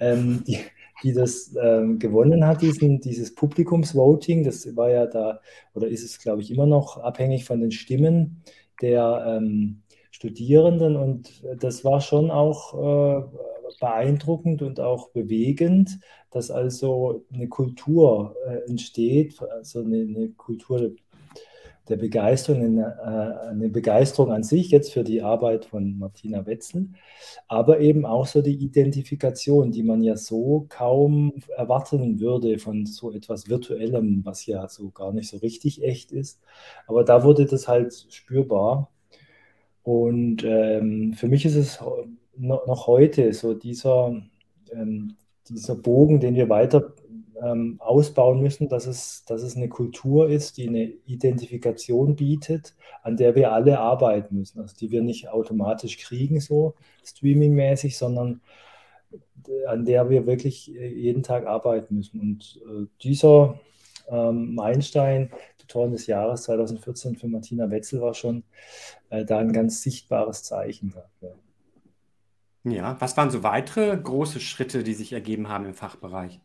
[0.01, 0.59] ähm, die,
[1.03, 4.45] die das ähm, gewonnen hat, diesen, dieses Publikumsvoting.
[4.45, 5.41] Das war ja da,
[5.75, 8.43] oder ist es, glaube ich, immer noch abhängig von den Stimmen
[8.81, 10.97] der ähm, Studierenden.
[10.97, 13.23] Und das war schon auch äh,
[13.81, 15.99] beeindruckend und auch bewegend,
[16.31, 20.93] dass also eine Kultur äh, entsteht, also eine, eine Kultur
[21.88, 26.88] der Begeisterung, eine, äh, eine Begeisterung an sich jetzt für die Arbeit von Martina Wetzel,
[27.49, 33.12] aber eben auch so die Identifikation, die man ja so kaum erwarten würde von so
[33.12, 36.40] etwas Virtuellem, was ja so gar nicht so richtig echt ist.
[36.87, 38.90] Aber da wurde das halt spürbar.
[39.83, 41.81] Und ähm, für mich ist es
[42.37, 44.20] noch heute so dieser,
[44.72, 45.16] ähm,
[45.49, 46.92] dieser Bogen, den wir weiter
[47.42, 53.16] ähm, ausbauen müssen, dass es, dass es eine Kultur ist, die eine Identifikation bietet, an
[53.16, 54.61] der wir alle arbeiten müssen.
[54.61, 58.40] Also die wir nicht automatisch kriegen, so streamingmäßig, sondern
[59.68, 62.20] an der wir wirklich äh, jeden Tag arbeiten müssen.
[62.20, 63.61] Und äh, dieser
[64.09, 68.44] ähm, Meilenstein, Tutoren des Jahres 2014 für Martina Wetzel, war schon
[69.11, 71.37] äh, da ein ganz sichtbares Zeichen dafür.
[72.64, 76.40] Ja, was waren so weitere große Schritte, die sich ergeben haben im Fachbereich?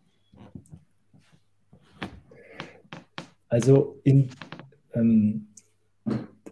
[3.52, 4.30] Also in,
[4.94, 5.48] ähm,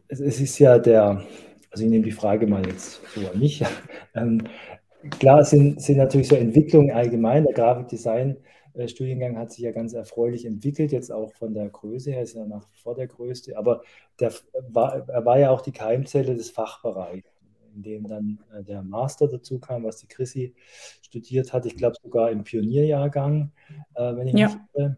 [0.10, 1.24] es, es, ist ja der,
[1.72, 3.64] also ich nehme die Frage mal jetzt so an mich.
[4.16, 4.44] ähm,
[5.18, 7.46] klar sind, sind natürlich so Entwicklungen allgemein.
[7.46, 12.36] Der Grafikdesign-Studiengang hat sich ja ganz erfreulich entwickelt, jetzt auch von der Größe her, ist
[12.36, 13.82] ja nach wie vor der größte, aber
[14.20, 14.34] der
[14.68, 17.30] war, er war ja auch die Keimzelle des Fachbereichs
[17.74, 20.54] in dem dann äh, der Master dazu kam, was die Chrissy
[21.02, 21.66] studiert hat.
[21.66, 23.52] Ich glaube sogar im Pionierjahrgang,
[23.94, 24.48] äh, wenn ich ja.
[24.48, 24.98] nicht irre.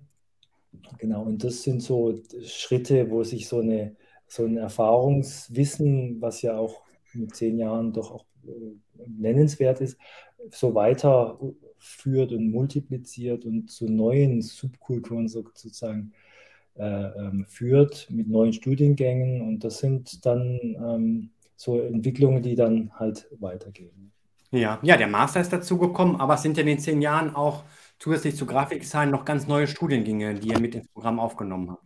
[0.98, 3.96] Genau, und das sind so Schritte, wo sich so, eine,
[4.28, 8.52] so ein Erfahrungswissen, was ja auch mit zehn Jahren doch auch äh,
[9.08, 9.98] nennenswert ist,
[10.50, 16.13] so weiterführt und multipliziert und zu neuen Subkulturen sozusagen
[16.76, 19.41] äh, ähm, führt mit neuen Studiengängen.
[19.41, 24.12] Und das sind dann ähm, so Entwicklungen, die dann halt weitergehen.
[24.52, 27.36] Ja, ja, der Master ist dazu gekommen, aber es sind ja in den zehn Jahren
[27.36, 27.63] auch
[28.02, 31.84] zusätzlich zu Grafikdesign noch ganz neue Studiengänge, die ihr mit ins Programm aufgenommen habt.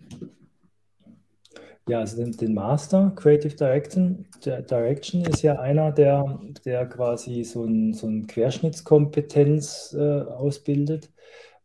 [1.88, 7.94] Ja, also den, Master Creative Direction, Direction ist ja einer, der, der quasi so ein,
[7.94, 11.12] so ein Querschnittskompetenz äh, ausbildet,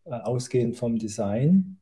[0.04, 1.78] äh, ausgehend vom Design.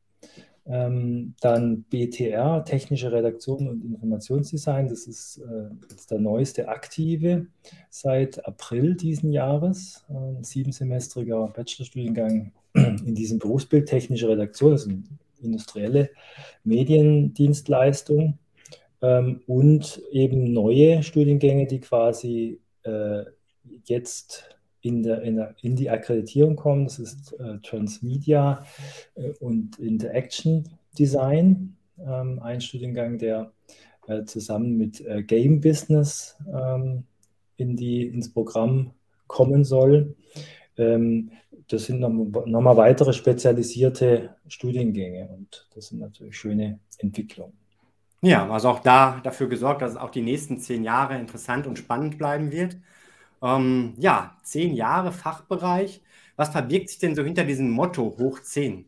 [0.67, 7.47] Ähm, dann BTR, Technische Redaktion und Informationsdesign, das ist äh, jetzt der neueste aktive
[7.89, 10.05] seit April diesen Jahres.
[10.09, 15.03] Ein siebensemestriger Bachelorstudiengang in diesem Berufsbild Technische Redaktion, das ist eine
[15.43, 16.11] industrielle
[16.65, 18.39] Mediendienstleistung.
[19.01, 23.25] Ähm, und eben neue Studiengänge, die quasi äh,
[23.85, 26.85] jetzt in, der, in, der, in die Akkreditierung kommen.
[26.85, 28.65] Das ist äh, Transmedia
[29.15, 30.65] äh, und Interaction
[30.99, 33.53] Design, ähm, ein Studiengang, der
[34.07, 37.05] äh, zusammen mit äh, Game Business ähm,
[37.57, 38.93] in die, ins Programm
[39.27, 40.17] kommen soll.
[40.77, 41.31] Ähm,
[41.69, 47.53] das sind nochmal weitere spezialisierte Studiengänge und das sind natürlich schöne Entwicklungen.
[48.21, 51.79] Ja, also auch da dafür gesorgt, dass es auch die nächsten zehn Jahre interessant und
[51.79, 52.77] spannend bleiben wird.
[53.43, 56.03] Ähm, ja, zehn Jahre Fachbereich.
[56.37, 58.87] Was verbirgt sich denn so hinter diesem Motto hoch zehn?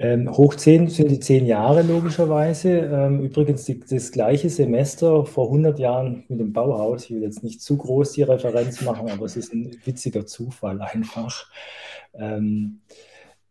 [0.00, 2.70] Ähm, hoch 10 sind die zehn Jahre logischerweise.
[2.70, 7.04] Ähm, übrigens die, das gleiche Semester vor 100 Jahren mit dem Bauhaus.
[7.04, 10.80] Ich will jetzt nicht zu groß die Referenz machen, aber es ist ein witziger Zufall
[10.80, 11.50] einfach.
[12.14, 12.80] Ähm,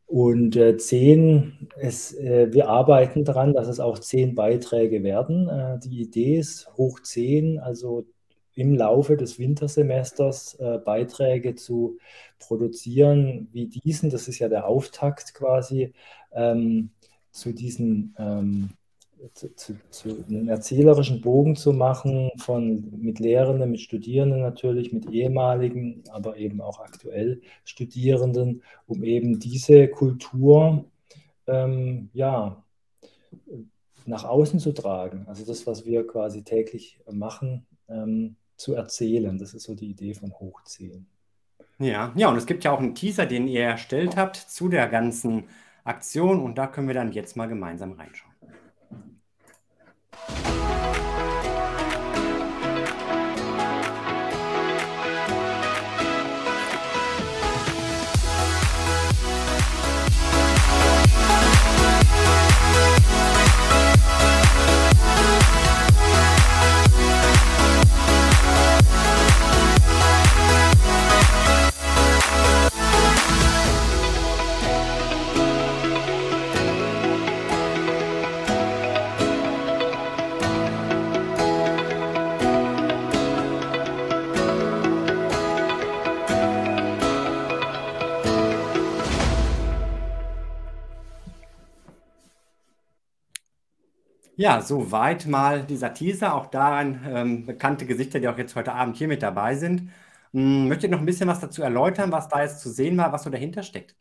[0.06, 1.92] und äh, zehn, äh,
[2.54, 5.50] wir arbeiten daran, dass es auch zehn Beiträge werden.
[5.50, 8.06] Äh, die Idee ist hoch zehn, also
[8.58, 11.98] im Laufe des Wintersemesters äh, Beiträge zu
[12.40, 14.10] produzieren wie diesen.
[14.10, 15.94] Das ist ja der Auftakt quasi
[16.34, 16.90] ähm,
[17.32, 18.70] zu diesen ähm,
[19.34, 25.10] zu, zu, zu, einen erzählerischen Bogen zu machen von mit Lehrenden, mit Studierenden natürlich, mit
[25.12, 30.86] ehemaligen, aber eben auch aktuell Studierenden, um eben diese Kultur
[31.48, 32.64] ähm, ja,
[34.06, 35.26] nach außen zu tragen.
[35.28, 39.38] Also das, was wir quasi täglich machen, ähm, zu erzählen.
[39.38, 41.08] Das ist so die Idee von Hochziehen.
[41.80, 44.88] Ja, ja, und es gibt ja auch einen Teaser, den ihr erstellt habt zu der
[44.88, 45.48] ganzen
[45.84, 48.34] Aktion und da können wir dann jetzt mal gemeinsam reinschauen.
[94.48, 96.34] Ja, soweit mal dieser Teaser.
[96.34, 99.92] Auch daran ähm, bekannte Gesichter, die auch jetzt heute Abend hier mit dabei sind.
[100.32, 103.12] Hm, möchtet ihr noch ein bisschen was dazu erläutern, was da jetzt zu sehen war,
[103.12, 103.96] was so dahinter steckt?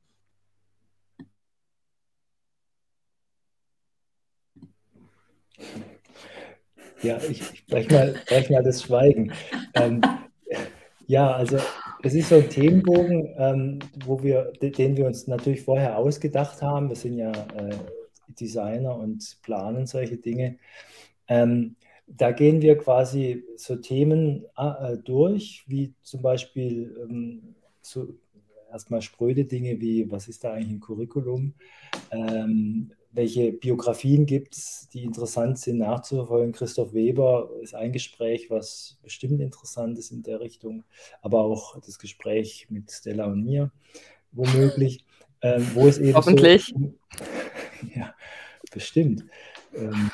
[7.02, 9.32] Ja, ich, ich breche mal, brech mal das Schweigen.
[9.74, 10.00] Ähm,
[11.06, 11.58] ja, also
[12.02, 16.88] es ist so ein Themenbogen, ähm, wo wir, den wir uns natürlich vorher ausgedacht haben.
[16.88, 17.76] Wir sind ja äh,
[18.40, 20.58] Designer und planen solche Dinge.
[21.28, 28.14] Ähm, da gehen wir quasi so Themen äh, durch, wie zum Beispiel ähm, so
[28.70, 31.54] erstmal spröde Dinge wie, was ist da eigentlich ein Curriculum?
[32.10, 36.52] Ähm, welche Biografien gibt es, die interessant sind nachzuverfolgen?
[36.52, 40.84] Christoph Weber ist ein Gespräch, was bestimmt interessant ist in der Richtung,
[41.22, 43.72] aber auch das Gespräch mit Stella und mir
[44.32, 45.04] womöglich,
[45.40, 46.66] ähm, wo es eben Hoffentlich.
[46.66, 46.92] So,
[47.94, 48.14] ja,
[48.72, 49.24] bestimmt.
[49.74, 50.10] Ähm,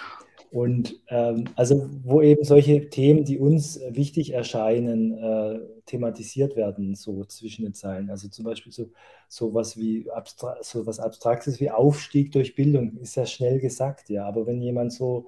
[0.53, 7.25] und ähm, also wo eben solche Themen, die uns wichtig erscheinen, äh, thematisiert werden, so
[7.25, 8.11] zwischen den Zeilen.
[8.11, 8.90] Also zum Beispiel so,
[9.29, 14.11] so was wie Abstra so was Abstraktes wie Aufstieg durch Bildung ist ja schnell gesagt,
[14.11, 14.27] ja.
[14.27, 15.27] Aber wenn jemand so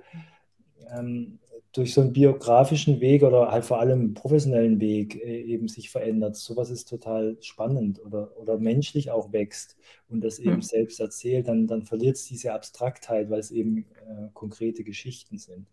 [0.94, 1.38] ähm,
[1.74, 5.90] durch so einen biografischen Weg oder halt vor allem einen professionellen Weg äh, eben sich
[5.90, 6.36] verändert.
[6.36, 9.76] Sowas ist total spannend oder, oder menschlich auch wächst
[10.08, 10.62] und das eben mhm.
[10.62, 15.66] selbst erzählt, dann, dann verliert es diese Abstraktheit, weil es eben äh, konkrete Geschichten sind.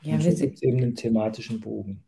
[0.00, 2.02] Ja, und so gibt es eben einen thematischen Bogen.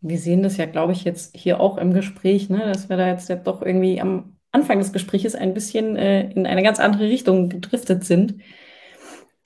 [0.00, 3.08] Wir sehen das ja, glaube ich, jetzt hier auch im Gespräch, ne, dass wir da
[3.08, 7.04] jetzt ja doch irgendwie am Anfang des Gesprächs ein bisschen äh, in eine ganz andere
[7.04, 8.36] Richtung gedriftet sind.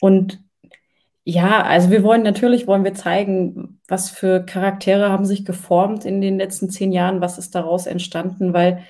[0.01, 0.43] Und
[1.31, 6.23] ja, also wir wollen natürlich wollen wir zeigen, was für Charaktere haben sich geformt in
[6.23, 8.83] den letzten zehn Jahren, was ist daraus entstanden, weil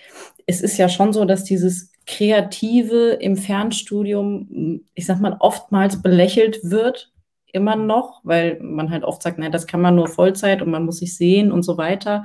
[0.47, 6.61] es ist ja schon so, dass dieses Kreative im Fernstudium, ich sag mal, oftmals belächelt
[6.63, 7.13] wird,
[7.53, 10.85] immer noch, weil man halt oft sagt, nein, das kann man nur Vollzeit und man
[10.85, 12.25] muss sich sehen und so weiter.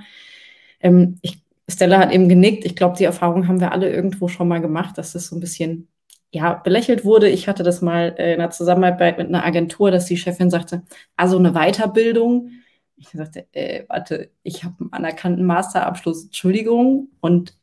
[0.79, 2.65] Ähm, ich, Stella hat eben genickt.
[2.65, 5.39] Ich glaube, die Erfahrung haben wir alle irgendwo schon mal gemacht, dass das so ein
[5.39, 5.87] bisschen
[6.33, 7.29] ja, belächelt wurde.
[7.29, 10.81] Ich hatte das mal äh, in einer Zusammenarbeit mit einer Agentur, dass die Chefin sagte,
[11.15, 12.49] also eine Weiterbildung.
[12.97, 17.09] Ich sagte, äh, warte, ich habe einen anerkannten Masterabschluss, Entschuldigung.
[17.21, 17.55] Und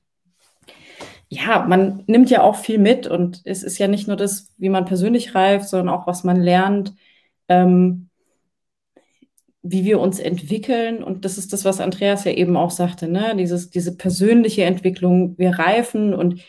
[1.28, 4.68] ja, man nimmt ja auch viel mit und es ist ja nicht nur das, wie
[4.68, 6.94] man persönlich reift, sondern auch, was man lernt,
[7.48, 8.08] ähm,
[9.62, 11.02] wie wir uns entwickeln.
[11.02, 13.34] Und das ist das, was Andreas ja eben auch sagte, ne?
[13.36, 15.36] Dieses, diese persönliche Entwicklung.
[15.38, 16.40] Wir reifen und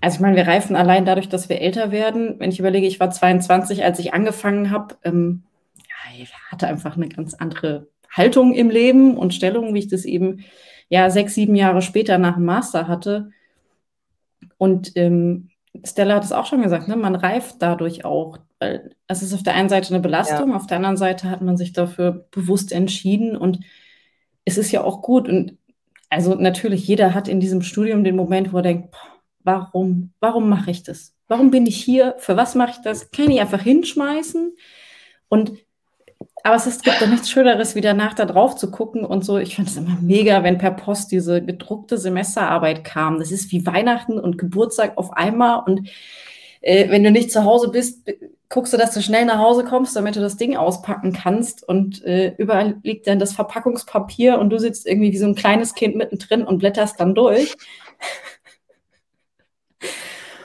[0.00, 2.36] also ich meine, wir reifen allein dadurch, dass wir älter werden.
[2.38, 5.42] Wenn ich überlege, ich war 22, als ich angefangen habe, ähm,
[5.78, 10.04] ja, ich hatte einfach eine ganz andere Haltung im Leben und Stellung, wie ich das
[10.04, 10.44] eben
[10.88, 13.30] ja sechs, sieben Jahre später nach dem Master hatte.
[14.58, 15.50] Und ähm,
[15.84, 16.96] Stella hat es auch schon gesagt, ne?
[16.96, 18.38] man reift dadurch auch.
[18.58, 20.56] Weil es ist auf der einen Seite eine Belastung, ja.
[20.56, 23.60] auf der anderen Seite hat man sich dafür bewusst entschieden und
[24.44, 25.28] es ist ja auch gut.
[25.28, 25.56] Und
[26.10, 28.94] also natürlich, jeder hat in diesem Studium den Moment, wo er denkt,
[29.44, 31.14] warum, warum mache ich das?
[31.28, 32.14] Warum bin ich hier?
[32.18, 33.10] Für was mache ich das?
[33.10, 34.56] Kann ich einfach hinschmeißen?
[35.28, 35.52] Und
[36.42, 39.38] aber es ist, gibt doch nichts Schöneres, wie danach da drauf zu gucken und so.
[39.38, 43.18] Ich finde es immer mega, wenn per Post diese gedruckte Semesterarbeit kam.
[43.18, 45.62] Das ist wie Weihnachten und Geburtstag auf einmal.
[45.66, 45.88] Und
[46.62, 48.10] äh, wenn du nicht zu Hause bist,
[48.48, 51.66] guckst du, dass du schnell nach Hause kommst, damit du das Ding auspacken kannst.
[51.66, 55.74] Und äh, überall liegt dann das Verpackungspapier und du sitzt irgendwie wie so ein kleines
[55.74, 57.54] Kind mittendrin und blätterst dann durch.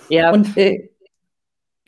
[0.09, 0.31] Ja.
[0.31, 0.89] Und äh,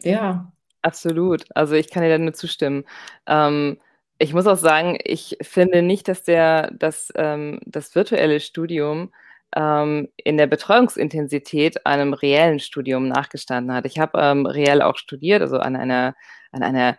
[0.01, 0.51] ja.
[0.81, 1.45] Absolut.
[1.53, 2.85] Also ich kann dir da nur zustimmen.
[3.25, 3.77] Ähm,
[4.19, 9.11] ich muss auch sagen, ich finde nicht, dass der, dass, ähm, das virtuelle Studium
[9.55, 13.85] ähm, in der Betreuungsintensität einem reellen Studium nachgestanden hat.
[13.85, 16.15] Ich habe ähm, reell auch studiert, also an einer,
[16.51, 16.97] an einer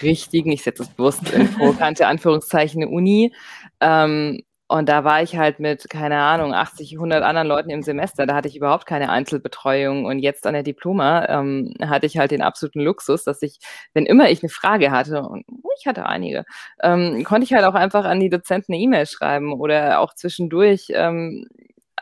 [0.00, 3.34] richtigen, ich setze es bewusst in provokante Anführungszeichen, Uni.
[3.80, 8.24] Ähm, und da war ich halt mit, keine Ahnung, 80, 100 anderen Leuten im Semester.
[8.24, 10.06] Da hatte ich überhaupt keine Einzelbetreuung.
[10.06, 13.58] Und jetzt an der Diploma ähm, hatte ich halt den absoluten Luxus, dass ich,
[13.92, 15.44] wenn immer ich eine Frage hatte, und
[15.78, 16.46] ich hatte einige,
[16.82, 20.86] ähm, konnte ich halt auch einfach an die Dozenten eine E-Mail schreiben oder auch zwischendurch
[20.94, 21.46] ähm,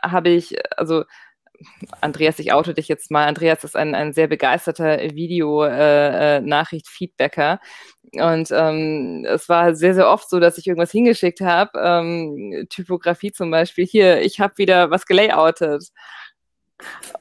[0.01, 1.03] habe ich, also
[2.01, 3.27] Andreas, ich oute dich jetzt mal.
[3.27, 7.59] Andreas ist ein, ein sehr begeisterter Video-Nachricht-Feedbacker.
[8.13, 11.71] Äh, und ähm, es war sehr, sehr oft so, dass ich irgendwas hingeschickt habe.
[11.81, 13.85] Ähm, Typografie zum Beispiel.
[13.85, 15.89] Hier, ich habe wieder was gelayoutet.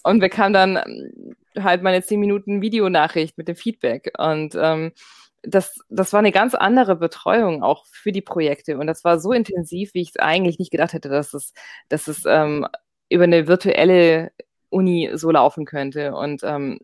[0.02, 0.78] Und bekam dann
[1.58, 4.12] halt meine 10 Minuten Videonachricht mit dem Feedback.
[4.18, 4.92] Und ähm,
[5.42, 8.78] das, das war eine ganz andere Betreuung auch für die Projekte.
[8.78, 11.52] Und das war so intensiv, wie ich es eigentlich nicht gedacht hätte, dass es,
[11.88, 12.66] dass es ähm,
[13.10, 14.32] über eine virtuelle
[14.70, 16.14] Uni so laufen könnte.
[16.14, 16.80] Und ähm,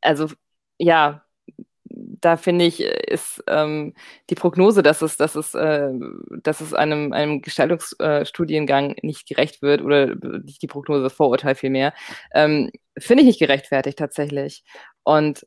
[0.00, 0.28] also
[0.78, 1.24] ja,
[2.20, 3.94] da finde ich, ist ähm,
[4.30, 5.90] die Prognose, dass es, dass es, äh,
[6.42, 11.54] dass es einem, einem Gestaltungsstudiengang äh, nicht gerecht wird, oder nicht die Prognose, das Vorurteil
[11.54, 11.92] vielmehr,
[12.32, 14.64] ähm, finde ich nicht gerechtfertigt tatsächlich.
[15.04, 15.46] Und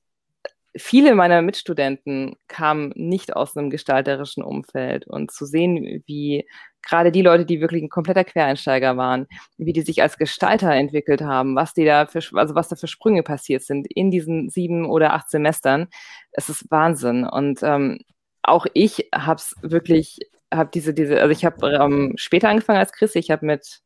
[0.75, 6.47] viele meiner Mitstudenten kamen nicht aus einem gestalterischen Umfeld und zu sehen, wie
[6.81, 11.21] gerade die Leute, die wirklich ein kompletter Quereinsteiger waren, wie die sich als Gestalter entwickelt
[11.21, 14.85] haben, was die da für, also was da für Sprünge passiert sind in diesen sieben
[14.89, 15.87] oder acht Semestern,
[16.31, 17.25] es ist Wahnsinn.
[17.25, 17.99] Und ähm,
[18.43, 20.19] auch ich habe es wirklich,
[20.53, 23.81] habe diese, diese, also ich habe ähm, später angefangen als Chris, ich habe mit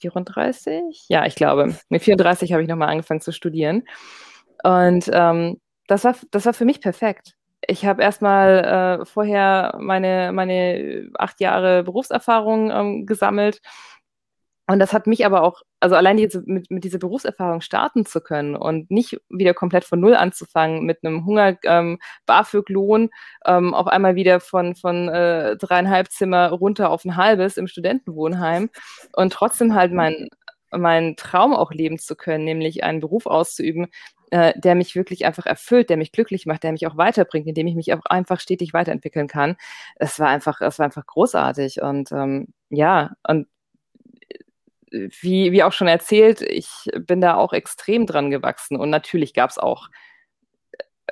[0.00, 3.84] 34, ja, ich glaube, mit 34 habe ich nochmal angefangen zu studieren.
[4.62, 7.34] Und ähm, das war, das war für mich perfekt.
[7.66, 13.60] Ich habe erstmal äh, vorher meine, meine acht Jahre Berufserfahrung ähm, gesammelt.
[14.66, 18.22] Und das hat mich aber auch, also allein diese, mit, mit dieser Berufserfahrung starten zu
[18.22, 23.10] können und nicht wieder komplett von Null anzufangen mit einem Hunger, ähm, BAföG-Lohn,
[23.44, 28.70] ähm, auf einmal wieder von, von äh, dreieinhalb Zimmer runter auf ein halbes im Studentenwohnheim
[29.12, 30.28] und trotzdem halt mein,
[30.78, 33.88] meinen Traum auch leben zu können, nämlich einen Beruf auszuüben,
[34.30, 37.66] äh, der mich wirklich einfach erfüllt, der mich glücklich macht, der mich auch weiterbringt, indem
[37.66, 39.56] ich mich auch einfach stetig weiterentwickeln kann.
[39.96, 43.46] Es war einfach, es war einfach großartig und ähm, ja, und
[44.90, 49.34] äh, wie, wie auch schon erzählt, ich bin da auch extrem dran gewachsen und natürlich
[49.34, 49.88] gab es auch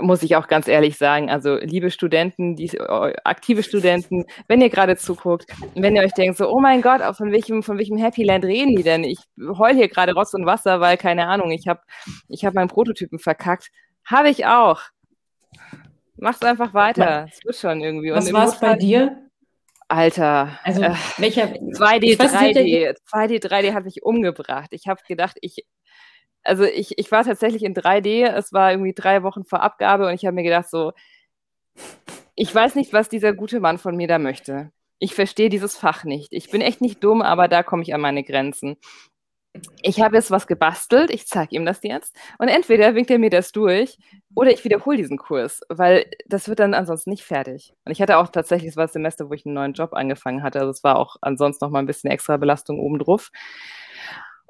[0.01, 4.71] muss ich auch ganz ehrlich sagen, also liebe Studenten, die äh, aktive Studenten, wenn ihr
[4.71, 8.23] gerade zuguckt, wenn ihr euch denkt, so, oh mein Gott, von welchem, von welchem Happy
[8.23, 9.05] Land reden die denn?
[9.05, 11.81] Ich heul hier gerade Rotz und Wasser, weil, keine Ahnung, ich habe
[12.29, 13.69] ich hab meinen Prototypen verkackt.
[14.05, 14.81] Habe ich auch.
[16.17, 17.27] Mach's einfach weiter.
[17.31, 18.13] Es wird schon irgendwie.
[18.13, 19.19] Was war es bei dir?
[19.89, 24.69] Alter, also äh, welcher 2D, 3D, 2D, 3D hat mich umgebracht.
[24.71, 25.67] Ich habe gedacht, ich
[26.45, 30.15] also ich, ich war tatsächlich in 3D, es war irgendwie drei Wochen vor Abgabe und
[30.15, 30.93] ich habe mir gedacht, so,
[32.35, 34.73] ich weiß nicht, was dieser gute Mann von mir da möchte.
[34.99, 36.33] Ich verstehe dieses Fach nicht.
[36.33, 38.77] Ich bin echt nicht dumm, aber da komme ich an meine Grenzen.
[39.83, 43.29] Ich habe jetzt was gebastelt, ich zeige ihm das jetzt und entweder winkt er mir
[43.29, 43.99] das durch
[44.35, 47.75] oder ich wiederhole diesen Kurs, weil das wird dann ansonsten nicht fertig.
[47.85, 50.43] Und ich hatte auch tatsächlich, es war das Semester, wo ich einen neuen Job angefangen
[50.43, 53.31] hatte, also es war auch ansonsten noch mal ein bisschen extra Belastung obendrauf.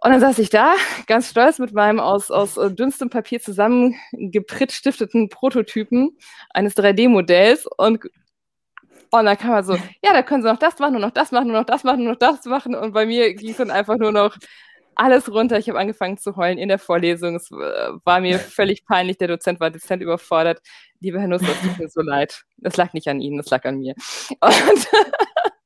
[0.05, 0.75] Und dann saß ich da,
[1.07, 6.19] ganz stolz mit meinem aus, aus äh, dünnstem Papier zusammengeprittstifteten Prototypen
[6.51, 8.07] eines 3D-Modells und,
[9.13, 11.31] und dann kam er so, ja, da können Sie noch das machen und noch das
[11.31, 12.75] machen und noch das machen und noch das machen.
[12.75, 14.37] Und bei mir ging dann einfach nur noch
[14.97, 15.57] alles runter.
[15.59, 17.37] Ich habe angefangen zu heulen in der Vorlesung.
[17.37, 17.55] Es äh,
[18.05, 19.19] war mir völlig peinlich.
[19.19, 20.61] Der Dozent war dezent überfordert.
[20.99, 22.43] Lieber Herr Nuss, das tut mir so leid.
[22.57, 23.95] Das lag nicht an Ihnen, das lag an mir.
[24.41, 24.89] Und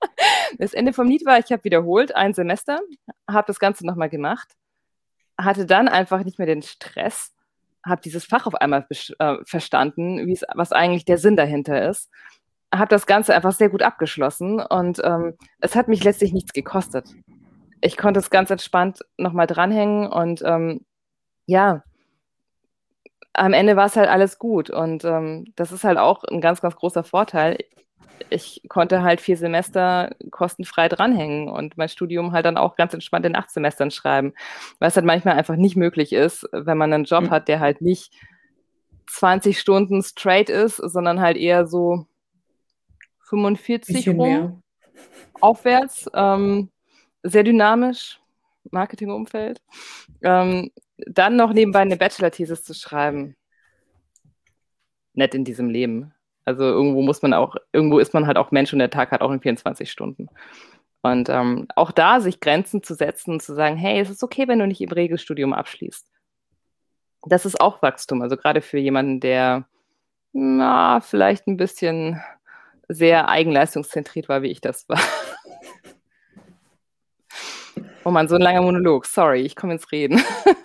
[0.58, 2.80] das Ende vom Lied war, ich habe wiederholt ein Semester,
[3.28, 4.48] habe das Ganze nochmal gemacht,
[5.38, 7.34] hatte dann einfach nicht mehr den Stress,
[7.84, 10.18] habe dieses Fach auf einmal äh, verstanden,
[10.54, 12.10] was eigentlich der Sinn dahinter ist,
[12.74, 17.08] habe das Ganze einfach sehr gut abgeschlossen und ähm, es hat mich letztlich nichts gekostet.
[17.80, 20.84] Ich konnte es ganz entspannt nochmal dranhängen und ähm,
[21.46, 21.84] ja,
[23.36, 24.70] am Ende war es halt alles gut.
[24.70, 27.58] Und ähm, das ist halt auch ein ganz, ganz großer Vorteil.
[28.30, 33.26] Ich konnte halt vier Semester kostenfrei dranhängen und mein Studium halt dann auch ganz entspannt
[33.26, 34.32] in acht Semestern schreiben.
[34.78, 37.30] Weil es halt manchmal einfach nicht möglich ist, wenn man einen Job mhm.
[37.30, 38.12] hat, der halt nicht
[39.08, 42.06] 20 Stunden straight ist, sondern halt eher so
[43.28, 44.62] 45 rum mehr.
[45.40, 46.10] aufwärts.
[46.14, 46.70] Ähm,
[47.22, 48.20] sehr dynamisch,
[48.70, 49.60] Marketingumfeld.
[50.22, 53.36] Ähm, dann noch nebenbei eine Bachelor-Thesis zu schreiben.
[55.12, 56.12] Nett in diesem Leben.
[56.46, 59.20] Also irgendwo muss man auch, irgendwo ist man halt auch Mensch und der Tag hat
[59.20, 60.28] auch in 24 Stunden.
[61.02, 64.48] Und ähm, auch da sich Grenzen zu setzen und zu sagen, hey, es ist okay,
[64.48, 66.06] wenn du nicht im Regelstudium abschließt.
[67.26, 68.22] Das ist auch Wachstum.
[68.22, 69.66] Also gerade für jemanden, der
[70.32, 72.22] na, vielleicht ein bisschen
[72.88, 75.00] sehr eigenleistungszentriert war, wie ich das war.
[78.04, 79.04] Oh man, so ein langer Monolog.
[79.04, 80.22] Sorry, ich komme ins Reden.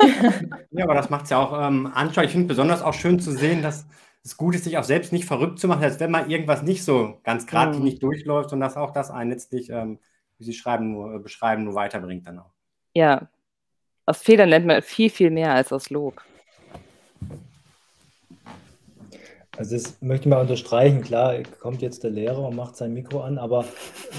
[0.70, 2.30] ja, aber das macht es ja auch ähm, anschaulich.
[2.30, 3.88] Ich finde besonders auch schön zu sehen, dass
[4.24, 6.84] es gut ist, sich auch selbst nicht verrückt zu machen, als wenn mal irgendwas nicht
[6.84, 7.84] so ganz gerade mhm.
[7.84, 10.00] nicht durchläuft und dass auch das einen letztlich, ähm,
[10.38, 12.52] wie Sie schreiben, nur, äh, beschreiben, nur weiterbringt dann auch.
[12.94, 13.30] Ja,
[14.06, 16.22] aus Fehlern lernt man viel, viel mehr als aus Lob.
[19.58, 21.02] Also das möchte ich mal unterstreichen.
[21.02, 23.66] Klar, kommt jetzt der Lehrer und macht sein Mikro an, aber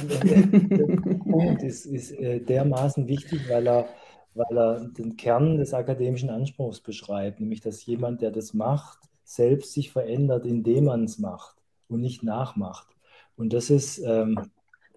[1.61, 3.89] das ist äh, dermaßen wichtig, weil er,
[4.35, 8.99] weil er den Kern des akademischen Anspruchs beschreibt, nämlich dass jemand, der das macht,
[9.35, 11.57] selbst sich verändert, indem man es macht
[11.89, 12.89] und nicht nachmacht.
[13.35, 14.39] Und das ist, ähm,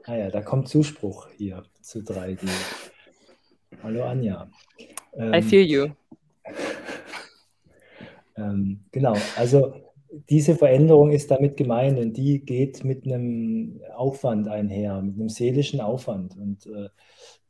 [0.05, 2.49] naja, da kommt Zuspruch hier zu 3D.
[3.81, 4.49] Hallo Anja.
[5.13, 5.88] Ähm, I feel you.
[8.38, 9.73] Ähm, genau, also
[10.27, 15.79] diese Veränderung ist damit gemeint und die geht mit einem Aufwand einher, mit einem seelischen
[15.79, 16.36] Aufwand.
[16.36, 16.89] Und äh,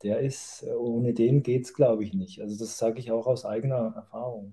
[0.04, 2.40] der ist, ohne den geht es, glaube ich, nicht.
[2.40, 4.52] Also das sage ich auch aus eigener Erfahrung.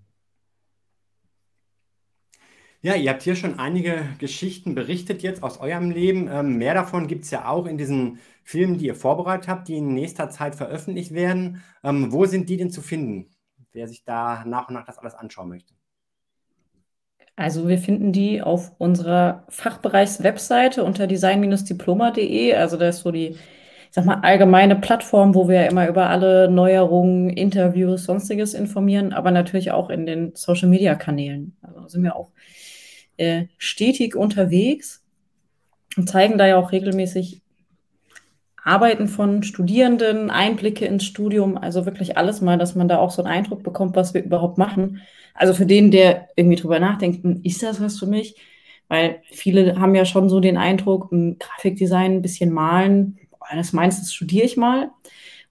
[2.86, 6.28] Ja, ihr habt hier schon einige Geschichten berichtet jetzt aus eurem Leben.
[6.30, 9.78] Ähm, mehr davon gibt es ja auch in diesen Filmen, die ihr vorbereitet habt, die
[9.78, 11.64] in nächster Zeit veröffentlicht werden.
[11.82, 13.30] Ähm, wo sind die denn zu finden?
[13.72, 15.74] Wer sich da nach und nach das alles anschauen möchte.
[17.38, 22.54] Also wir finden die auf unserer Fachbereichs-Webseite unter design-diploma.de.
[22.56, 23.38] Also da ist so die, ich
[23.92, 29.72] sag mal, allgemeine Plattform, wo wir immer über alle Neuerungen, Interviews, sonstiges informieren, aber natürlich
[29.72, 31.56] auch in den Social-Media-Kanälen.
[31.62, 32.32] Also sind wir auch
[33.18, 35.04] äh, stetig unterwegs
[35.98, 37.42] und zeigen da ja auch regelmäßig
[38.64, 43.22] Arbeiten von Studierenden, Einblicke ins Studium, also wirklich alles mal, dass man da auch so
[43.24, 45.02] einen Eindruck bekommt, was wir überhaupt machen.
[45.34, 48.36] Also für den, der irgendwie drüber nachdenkt, hm, ist das was für mich?
[48.88, 53.20] Weil viele haben ja schon so den Eindruck, hm, Grafikdesign, ein bisschen malen,
[53.54, 54.92] das meinst, das studiere ich mal.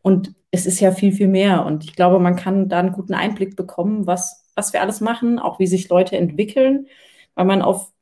[0.01, 1.65] Und es ist ja viel, viel mehr.
[1.67, 5.39] Und ich glaube, man kann da einen guten Einblick bekommen, was, was wir alles machen,
[5.39, 6.87] auch wie sich Leute entwickeln,
[7.35, 7.93] weil man auf,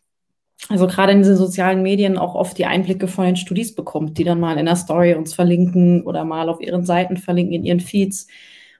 [0.69, 4.25] also gerade in diesen sozialen Medien auch oft die Einblicke von den Studis bekommt, die
[4.25, 7.81] dann mal in der Story uns verlinken oder mal auf ihren Seiten verlinken, in ihren
[7.81, 8.27] Feeds.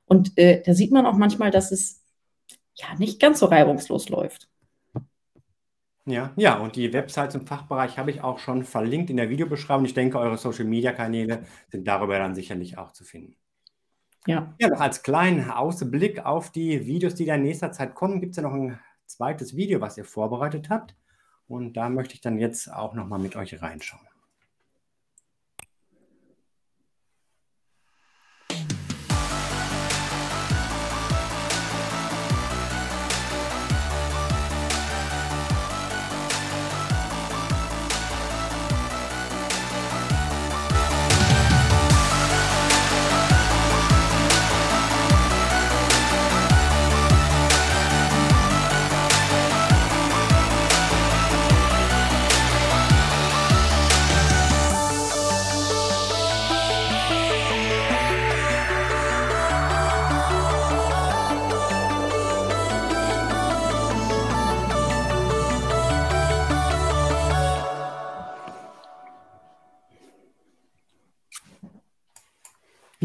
[0.07, 2.03] Und äh, da sieht man auch manchmal, dass es
[2.75, 4.49] ja nicht ganz so reibungslos läuft.
[6.07, 9.85] Ja, ja, und die Websites im Fachbereich habe ich auch schon verlinkt in der Videobeschreibung.
[9.85, 13.37] Ich denke, eure Social Media Kanäle sind darüber dann sicherlich auch zu finden.
[14.27, 14.55] Ja.
[14.59, 18.33] Ja, noch als kleinen Ausblick auf die Videos, die da in nächster Zeit kommen, gibt
[18.33, 18.79] es ja noch ein
[19.11, 20.95] zweites Video, was ihr vorbereitet habt.
[21.49, 24.10] Und da möchte ich dann jetzt auch nochmal mit euch reinschauen.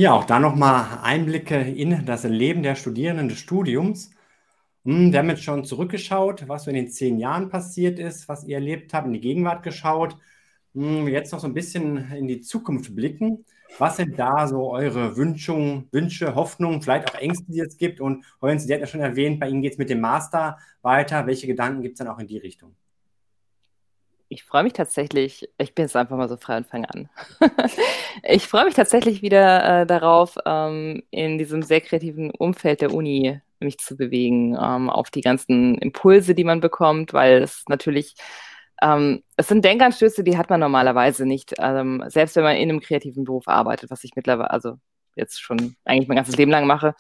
[0.06, 4.12] Ja, auch da nochmal Einblicke in das Leben der Studierenden des Studiums.
[4.84, 8.44] Hm, wir haben jetzt schon zurückgeschaut, was so in den zehn Jahren passiert ist, was
[8.44, 10.16] ihr erlebt habt, in die Gegenwart geschaut.
[10.76, 13.46] Hm, jetzt noch so ein bisschen in die Zukunft blicken.
[13.80, 18.00] Was sind da so eure Wünschungen, Wünsche, Hoffnungen, vielleicht auch Ängste, die es gibt?
[18.00, 21.26] Und Holens, Sie hat ja schon erwähnt, bei Ihnen geht es mit dem Master weiter.
[21.26, 22.76] Welche Gedanken gibt es dann auch in die Richtung?
[24.28, 27.10] Ich freue mich tatsächlich, ich bin jetzt einfach mal so frei und fange an.
[28.24, 33.40] ich freue mich tatsächlich wieder äh, darauf, ähm, in diesem sehr kreativen Umfeld der Uni
[33.60, 38.16] mich zu bewegen, ähm, auf die ganzen Impulse, die man bekommt, weil es natürlich,
[38.82, 42.82] ähm, es sind Denkanstöße, die hat man normalerweise nicht, ähm, selbst wenn man in einem
[42.82, 44.78] kreativen Beruf arbeitet, was ich mittlerweile, also
[45.16, 46.96] jetzt schon eigentlich mein ganzes Leben lang mache.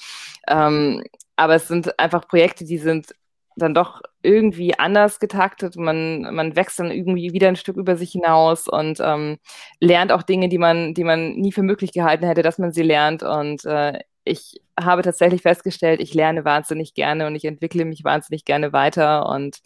[0.47, 1.03] Ähm,
[1.35, 3.13] aber es sind einfach Projekte, die sind
[3.55, 5.77] dann doch irgendwie anders getaktet.
[5.77, 9.37] Man, man wächst dann irgendwie wieder ein Stück über sich hinaus und ähm,
[9.79, 12.83] lernt auch Dinge, die man, die man nie für möglich gehalten hätte, dass man sie
[12.83, 13.23] lernt.
[13.23, 18.45] Und äh, ich habe tatsächlich festgestellt, ich lerne wahnsinnig gerne und ich entwickle mich wahnsinnig
[18.45, 19.29] gerne weiter.
[19.29, 19.59] Und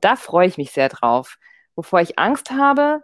[0.00, 1.38] da freue ich mich sehr drauf.
[1.74, 3.00] Wovor ich Angst habe,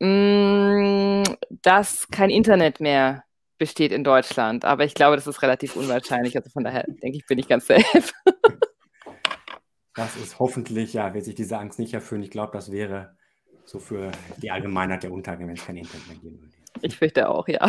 [0.00, 1.24] mh, mm,
[1.62, 3.24] dass kein Internet mehr
[3.58, 4.64] besteht in Deutschland.
[4.64, 6.36] Aber ich glaube, das ist relativ unwahrscheinlich.
[6.36, 7.84] Also von daher denke ich, bin ich ganz safe.
[9.94, 12.22] Das ist hoffentlich, ja, wird sich diese Angst nicht erfüllen.
[12.22, 13.16] Ich glaube, das wäre
[13.64, 16.56] so für die Allgemeinheit der Untergang, wenn es kein Internet mehr geben würde.
[16.80, 17.68] Ich fürchte auch, ja.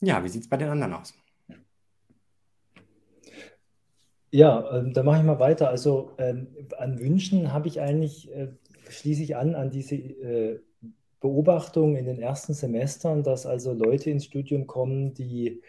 [0.00, 1.14] Ja, wie sieht es bei den anderen aus?
[4.30, 5.68] Ja, ähm, da mache ich mal weiter.
[5.68, 6.46] Also ähm,
[6.78, 8.48] an Wünschen habe ich eigentlich, äh,
[8.88, 10.60] schließe ich an an diese äh,
[11.20, 15.62] Beobachtung in den ersten Semestern, dass also Leute ins Studium kommen, die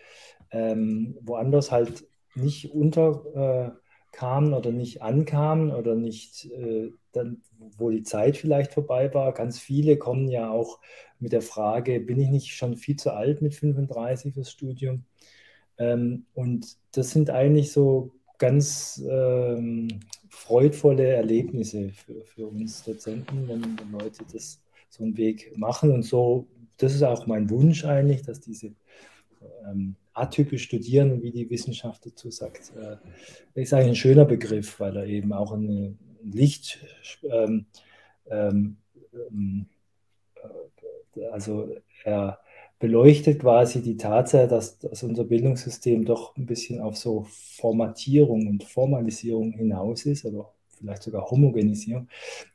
[0.52, 2.06] ähm, woanders halt
[2.36, 7.42] nicht unterkamen äh, oder nicht ankamen oder nicht äh, dann,
[7.78, 9.34] wo die Zeit vielleicht vorbei war.
[9.34, 10.80] Ganz viele kommen ja auch
[11.20, 15.06] mit der Frage, bin ich nicht schon viel zu alt mit 35 fürs Studium?
[15.78, 19.88] Ähm, und das sind eigentlich so ganz ähm,
[20.30, 24.60] freudvolle Erlebnisse für, für uns Dozenten, wenn, wenn Leute das
[24.90, 25.92] so einen Weg machen.
[25.92, 28.74] Und so, das ist auch mein Wunsch eigentlich, dass diese
[29.66, 34.98] ähm, atypisch studieren, wie die Wissenschaft dazu sagt, äh, ist eigentlich ein schöner Begriff, weil
[34.98, 36.80] er eben auch ein Licht,
[37.24, 37.66] ähm,
[38.30, 38.78] ähm,
[39.14, 39.66] ähm,
[41.16, 42.39] äh, also er
[42.80, 48.64] beleuchtet quasi die Tatsache, dass, dass, unser Bildungssystem doch ein bisschen auf so Formatierung und
[48.64, 52.08] Formalisierung hinaus ist oder vielleicht sogar Homogenisierung.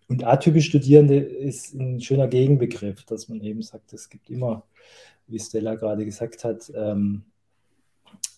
[0.09, 4.65] Und atypisch Studierende ist ein schöner Gegenbegriff, dass man eben sagt, es gibt immer,
[5.29, 7.25] wie Stella gerade gesagt hat, ähm,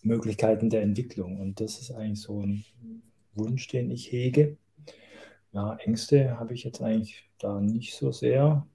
[0.03, 1.41] Möglichkeiten der Entwicklung.
[1.41, 2.64] Und das ist eigentlich so ein
[3.34, 4.57] Wunsch, den ich hege.
[5.53, 8.66] Ja, Ängste habe ich jetzt eigentlich da nicht so sehr.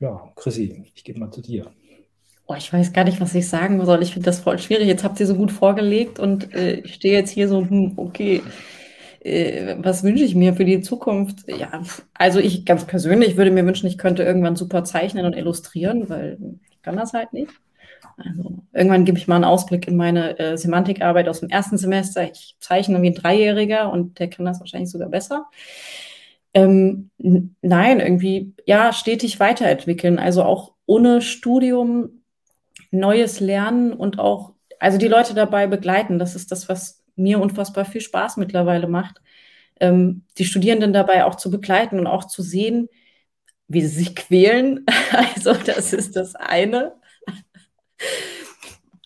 [0.00, 1.70] Ja, Chrissy, ich gebe mal zu dir.
[2.46, 4.02] Oh, ich weiß gar nicht, was ich sagen soll.
[4.02, 4.86] Ich finde das voll schwierig.
[4.86, 8.42] Jetzt habt ihr so gut vorgelegt und äh, ich stehe jetzt hier so, hm, okay,
[9.20, 11.48] äh, was wünsche ich mir für die Zukunft?
[11.48, 11.82] Ja,
[12.14, 16.36] also ich ganz persönlich würde mir wünschen, ich könnte irgendwann super zeichnen und illustrieren, weil
[16.82, 17.52] kann das halt nicht.
[18.16, 22.22] Also irgendwann gebe ich mal einen Ausblick in meine äh, Semantikarbeit aus dem ersten Semester.
[22.30, 25.46] Ich zeichne wie ein Dreijähriger und der kann das wahrscheinlich sogar besser.
[26.54, 30.18] Ähm, nein, irgendwie, ja, stetig weiterentwickeln.
[30.18, 32.22] Also auch ohne Studium
[32.90, 36.18] neues Lernen und auch, also die Leute dabei begleiten.
[36.18, 39.20] Das ist das, was mir unfassbar viel Spaß mittlerweile macht.
[39.80, 42.88] Ähm, die Studierenden dabei auch zu begleiten und auch zu sehen,
[43.68, 44.86] wie sie sich quälen.
[45.34, 46.94] Also das ist das eine.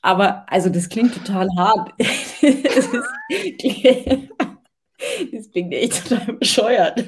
[0.03, 1.93] Aber also das klingt total hart.
[1.99, 3.09] das, ist,
[5.33, 7.05] das klingt echt total bescheuert.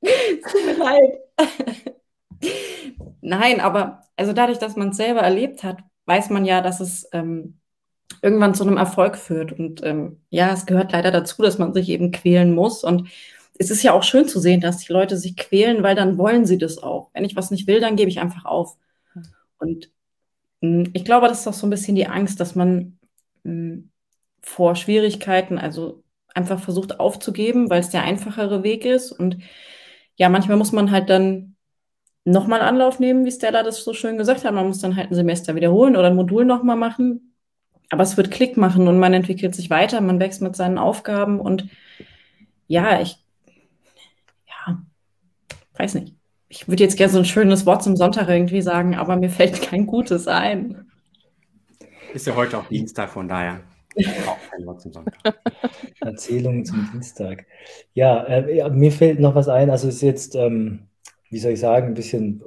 [0.00, 1.18] Es tut mir leid.
[3.20, 7.08] Nein, aber also dadurch, dass man es selber erlebt hat, weiß man ja, dass es
[7.12, 7.58] ähm,
[8.22, 9.52] irgendwann zu einem Erfolg führt.
[9.52, 12.84] Und ähm, ja, es gehört leider dazu, dass man sich eben quälen muss.
[12.84, 13.08] Und
[13.58, 16.46] es ist ja auch schön zu sehen, dass die Leute sich quälen, weil dann wollen
[16.46, 17.10] sie das auch.
[17.12, 18.76] Wenn ich was nicht will, dann gebe ich einfach auf.
[19.58, 19.90] Und
[20.62, 22.98] hm, ich glaube, das ist auch so ein bisschen die Angst, dass man
[23.44, 23.90] hm,
[24.42, 26.02] vor Schwierigkeiten, also
[26.34, 29.12] einfach versucht aufzugeben, weil es der einfachere Weg ist.
[29.12, 29.38] Und
[30.16, 31.56] ja, manchmal muss man halt dann
[32.24, 34.54] nochmal Anlauf nehmen, wie Stella das so schön gesagt hat.
[34.54, 37.34] Man muss dann halt ein Semester wiederholen oder ein Modul nochmal machen.
[37.90, 41.40] Aber es wird Klick machen und man entwickelt sich weiter, man wächst mit seinen Aufgaben
[41.40, 41.68] und
[42.66, 43.18] ja, ich,
[45.78, 46.14] weiß nicht
[46.48, 49.60] ich würde jetzt gerne so ein schönes Wort zum Sonntag irgendwie sagen, aber mir fällt
[49.62, 50.86] kein gutes ein.
[52.14, 53.60] Ist ja heute auch Dienstag, von daher.
[54.26, 55.14] Auch kein Wort zum Sonntag.
[56.00, 57.44] Erzählungen zum Dienstag.
[57.92, 59.70] Ja, äh, mir fällt noch was ein.
[59.70, 60.88] Also es ist jetzt, ähm,
[61.28, 62.42] wie soll ich sagen, ein bisschen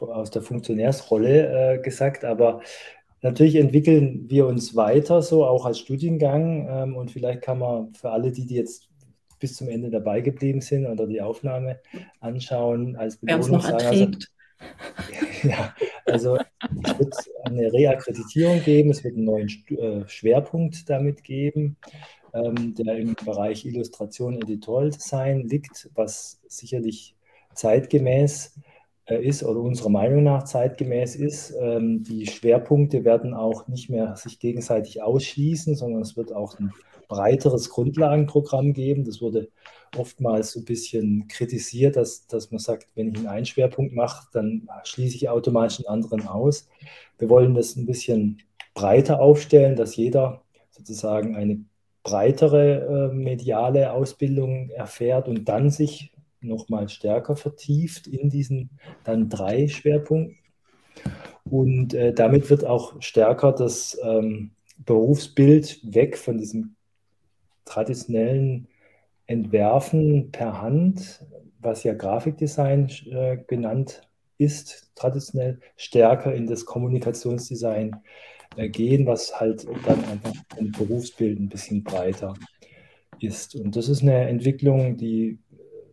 [0.00, 2.60] aus der Funktionärsrolle äh, gesagt, aber
[3.20, 6.66] natürlich entwickeln wir uns weiter, so auch als Studiengang.
[6.68, 8.91] Ähm, und vielleicht kann man für alle, die, die jetzt
[9.42, 11.80] bis zum Ende dabei geblieben sind oder die Aufnahme
[12.20, 14.30] anschauen, als Belohnung noch also erträgt.
[15.42, 15.74] Also, ja,
[16.06, 17.14] also es wird
[17.44, 21.76] eine Reakkreditierung geben, es wird einen neuen äh, Schwerpunkt damit geben,
[22.32, 27.16] ähm, der im Bereich Illustration, Editorial Design liegt, was sicherlich
[27.54, 28.54] zeitgemäß
[29.06, 31.54] ist oder unserer Meinung nach zeitgemäß ist.
[31.60, 36.72] Ähm, die Schwerpunkte werden auch nicht mehr sich gegenseitig ausschließen, sondern es wird auch ein
[37.08, 39.04] breiteres Grundlagenprogramm geben.
[39.04, 39.48] Das wurde
[39.96, 44.68] oftmals so ein bisschen kritisiert, dass, dass man sagt, wenn ich einen Schwerpunkt mache, dann
[44.84, 46.68] schließe ich automatisch einen anderen aus.
[47.18, 48.40] Wir wollen das ein bisschen
[48.74, 51.64] breiter aufstellen, dass jeder sozusagen eine
[52.02, 56.11] breitere äh, mediale Ausbildung erfährt und dann sich
[56.42, 58.70] nochmal stärker vertieft in diesen
[59.04, 60.38] dann drei Schwerpunkten.
[61.44, 66.76] Und äh, damit wird auch stärker das ähm, Berufsbild weg von diesem
[67.64, 68.68] traditionellen
[69.26, 71.24] Entwerfen per Hand,
[71.60, 74.02] was ja Grafikdesign äh, genannt
[74.38, 77.96] ist, traditionell stärker in das Kommunikationsdesign
[78.56, 82.34] äh, gehen, was halt dann einfach ein Berufsbild ein bisschen breiter
[83.20, 83.54] ist.
[83.54, 85.38] Und das ist eine Entwicklung, die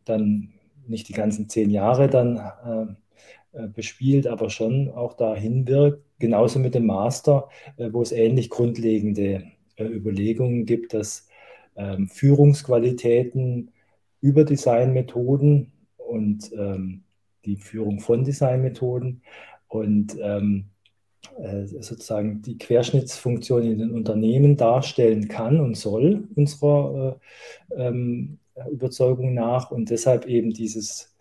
[0.10, 0.50] dann
[0.88, 2.38] nicht die ganzen zehn Jahre dann
[3.54, 6.04] äh, äh, bespielt, aber schon auch dahin wirkt.
[6.20, 9.44] Genauso mit dem Master, äh, wo es ähnlich grundlegende
[9.76, 11.28] äh, Überlegungen gibt, dass
[11.76, 13.72] ähm, Führungsqualitäten
[14.22, 17.04] über Designmethoden und ähm,
[17.46, 19.22] die Führung von Designmethoden
[19.68, 20.66] und ähm,
[21.42, 27.20] äh, sozusagen die Querschnittsfunktion in den Unternehmen darstellen kann und soll unserer
[27.72, 31.16] äh, ähm, Überzeugung nach und deshalb eben dieses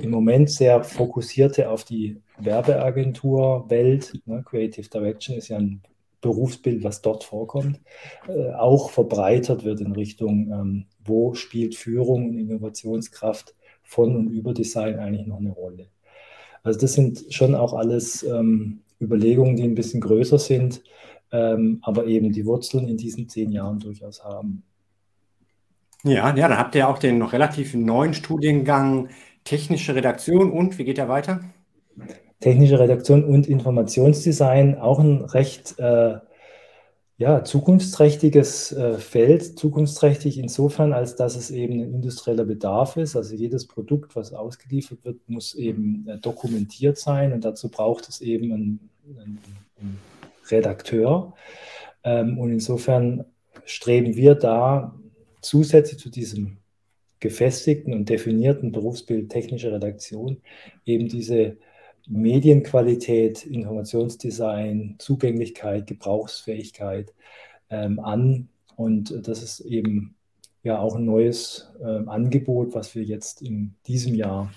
[0.00, 5.82] im Moment sehr fokussierte auf die Werbeagentur-Welt, ne, Creative Direction ist ja ein
[6.20, 7.80] Berufsbild, was dort vorkommt,
[8.28, 14.52] äh, auch verbreitert wird in Richtung, ähm, wo spielt Führung und Innovationskraft von und über
[14.52, 15.86] Design eigentlich noch eine Rolle.
[16.62, 20.82] Also das sind schon auch alles ähm, Überlegungen, die ein bisschen größer sind,
[21.32, 24.62] ähm, aber eben die Wurzeln in diesen zehn Jahren durchaus haben.
[26.02, 29.08] Ja, ja, dann habt ihr auch den noch relativ neuen Studiengang
[29.44, 31.40] Technische Redaktion und wie geht der weiter?
[32.40, 36.18] Technische Redaktion und Informationsdesign, auch ein recht äh,
[37.18, 43.14] ja, zukunftsträchtiges äh, Feld, zukunftsträchtig insofern, als dass es eben ein industrieller Bedarf ist.
[43.14, 48.22] Also jedes Produkt, was ausgeliefert wird, muss eben äh, dokumentiert sein und dazu braucht es
[48.22, 49.38] eben einen, einen,
[49.78, 49.98] einen
[50.50, 51.34] Redakteur.
[52.04, 53.26] Ähm, und insofern
[53.66, 54.94] streben wir da
[55.42, 56.58] zusätzlich zu diesem
[57.20, 60.40] gefestigten und definierten Berufsbild technische Redaktion
[60.86, 61.58] eben diese
[62.08, 67.12] Medienqualität, Informationsdesign, Zugänglichkeit, Gebrauchsfähigkeit
[67.68, 68.48] ähm, an.
[68.76, 70.16] Und das ist eben
[70.62, 74.50] ja auch ein neues äh, Angebot, was wir jetzt in diesem Jahr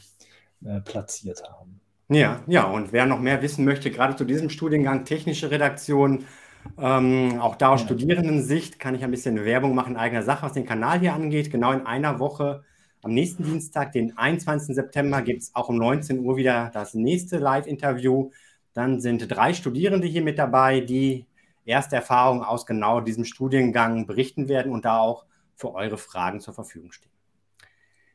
[0.66, 1.80] äh, platziert haben.
[2.10, 6.26] Ja, ja, und wer noch mehr wissen möchte, gerade zu diesem Studiengang technische Redaktion,
[6.78, 7.82] ähm, auch da aus.
[7.82, 11.52] Studierendensicht kann ich ein bisschen Werbung machen, eigener Sache, was den Kanal hier angeht.
[11.52, 12.64] Genau in einer Woche,
[13.02, 14.76] am nächsten Dienstag, den 21.
[14.76, 18.32] September, gibt es auch um 19 Uhr wieder das nächste Live-Interview.
[18.74, 21.26] Dann sind drei Studierende hier mit dabei, die
[21.66, 26.54] erste Erfahrungen aus genau diesem Studiengang berichten werden und da auch für eure Fragen zur
[26.54, 27.12] Verfügung stehen.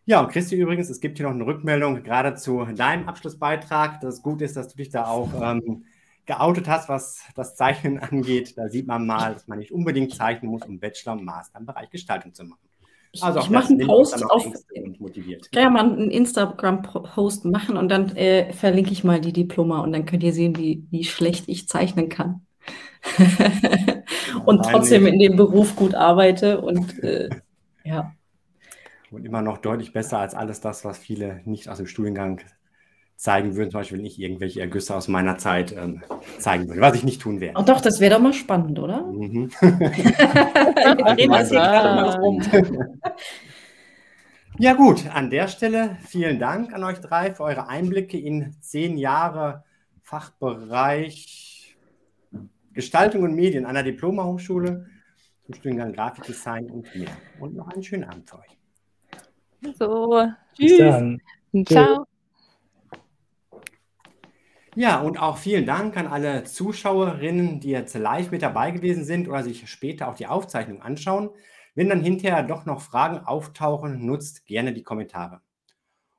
[0.05, 4.15] Ja, und Christi übrigens, es gibt hier noch eine Rückmeldung gerade zu deinem Abschlussbeitrag, dass
[4.15, 5.85] es gut ist, dass du dich da auch ähm,
[6.29, 8.57] geoutet hast, was das Zeichnen angeht.
[8.57, 11.67] Da sieht man mal, dass man nicht unbedingt zeichnen muss, um Bachelor und Master im
[11.67, 12.61] Bereich Gestaltung zu machen.
[13.21, 14.47] Also ich mache einen Post auf,
[14.99, 15.51] motiviert.
[15.51, 19.93] kann ja mal einen Instagram-Post machen und dann äh, verlinke ich mal die Diploma und
[19.93, 22.43] dann könnt ihr sehen, wie, wie schlecht ich zeichnen kann.
[24.45, 27.31] und trotzdem in dem Beruf gut arbeite und äh,
[27.83, 28.13] ja.
[29.11, 32.43] Und immer noch deutlich besser als alles das, was viele nicht aus dem Studiengang
[33.19, 36.05] zeigen würden, zum Beispiel nicht irgendwelche Ergüsse aus meiner Zeit ähm,
[36.39, 37.59] zeigen würde, was ich nicht tun werde.
[37.59, 39.03] Ach doch, das wäre doch mal spannend, oder?
[39.03, 39.51] Mhm.
[44.59, 48.97] ja gut, an der Stelle vielen Dank an euch drei für eure Einblicke in zehn
[48.97, 49.65] Jahre
[50.05, 51.77] Fachbereich
[52.73, 54.87] Gestaltung und Medien an der Diploma-Hochschule
[55.45, 57.11] zum Studiengang Grafikdesign und mehr.
[57.41, 58.57] Und noch einen schönen Abend für euch.
[59.77, 61.19] So, tschüss.
[61.67, 62.07] Ciao.
[64.79, 69.29] Ja, und auch vielen Dank an alle Zuschauerinnen, die jetzt live mit dabei gewesen sind
[69.29, 71.31] oder sich später auch die Aufzeichnung anschauen.
[71.75, 75.41] Wenn dann hinterher doch noch Fragen auftauchen, nutzt gerne die Kommentare.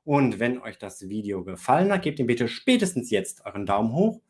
[0.04, 4.20] Und wenn euch das Video gefallen hat, gebt ihm bitte spätestens jetzt euren Daumen hoch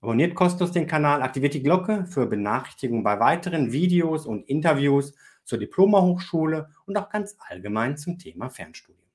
[0.00, 5.14] Abonniert kostenlos den Kanal, aktiviert die Glocke für Benachrichtigungen bei weiteren Videos und Interviews
[5.44, 9.05] zur Diploma-Hochschule und auch ganz allgemein zum Thema Fernstudium.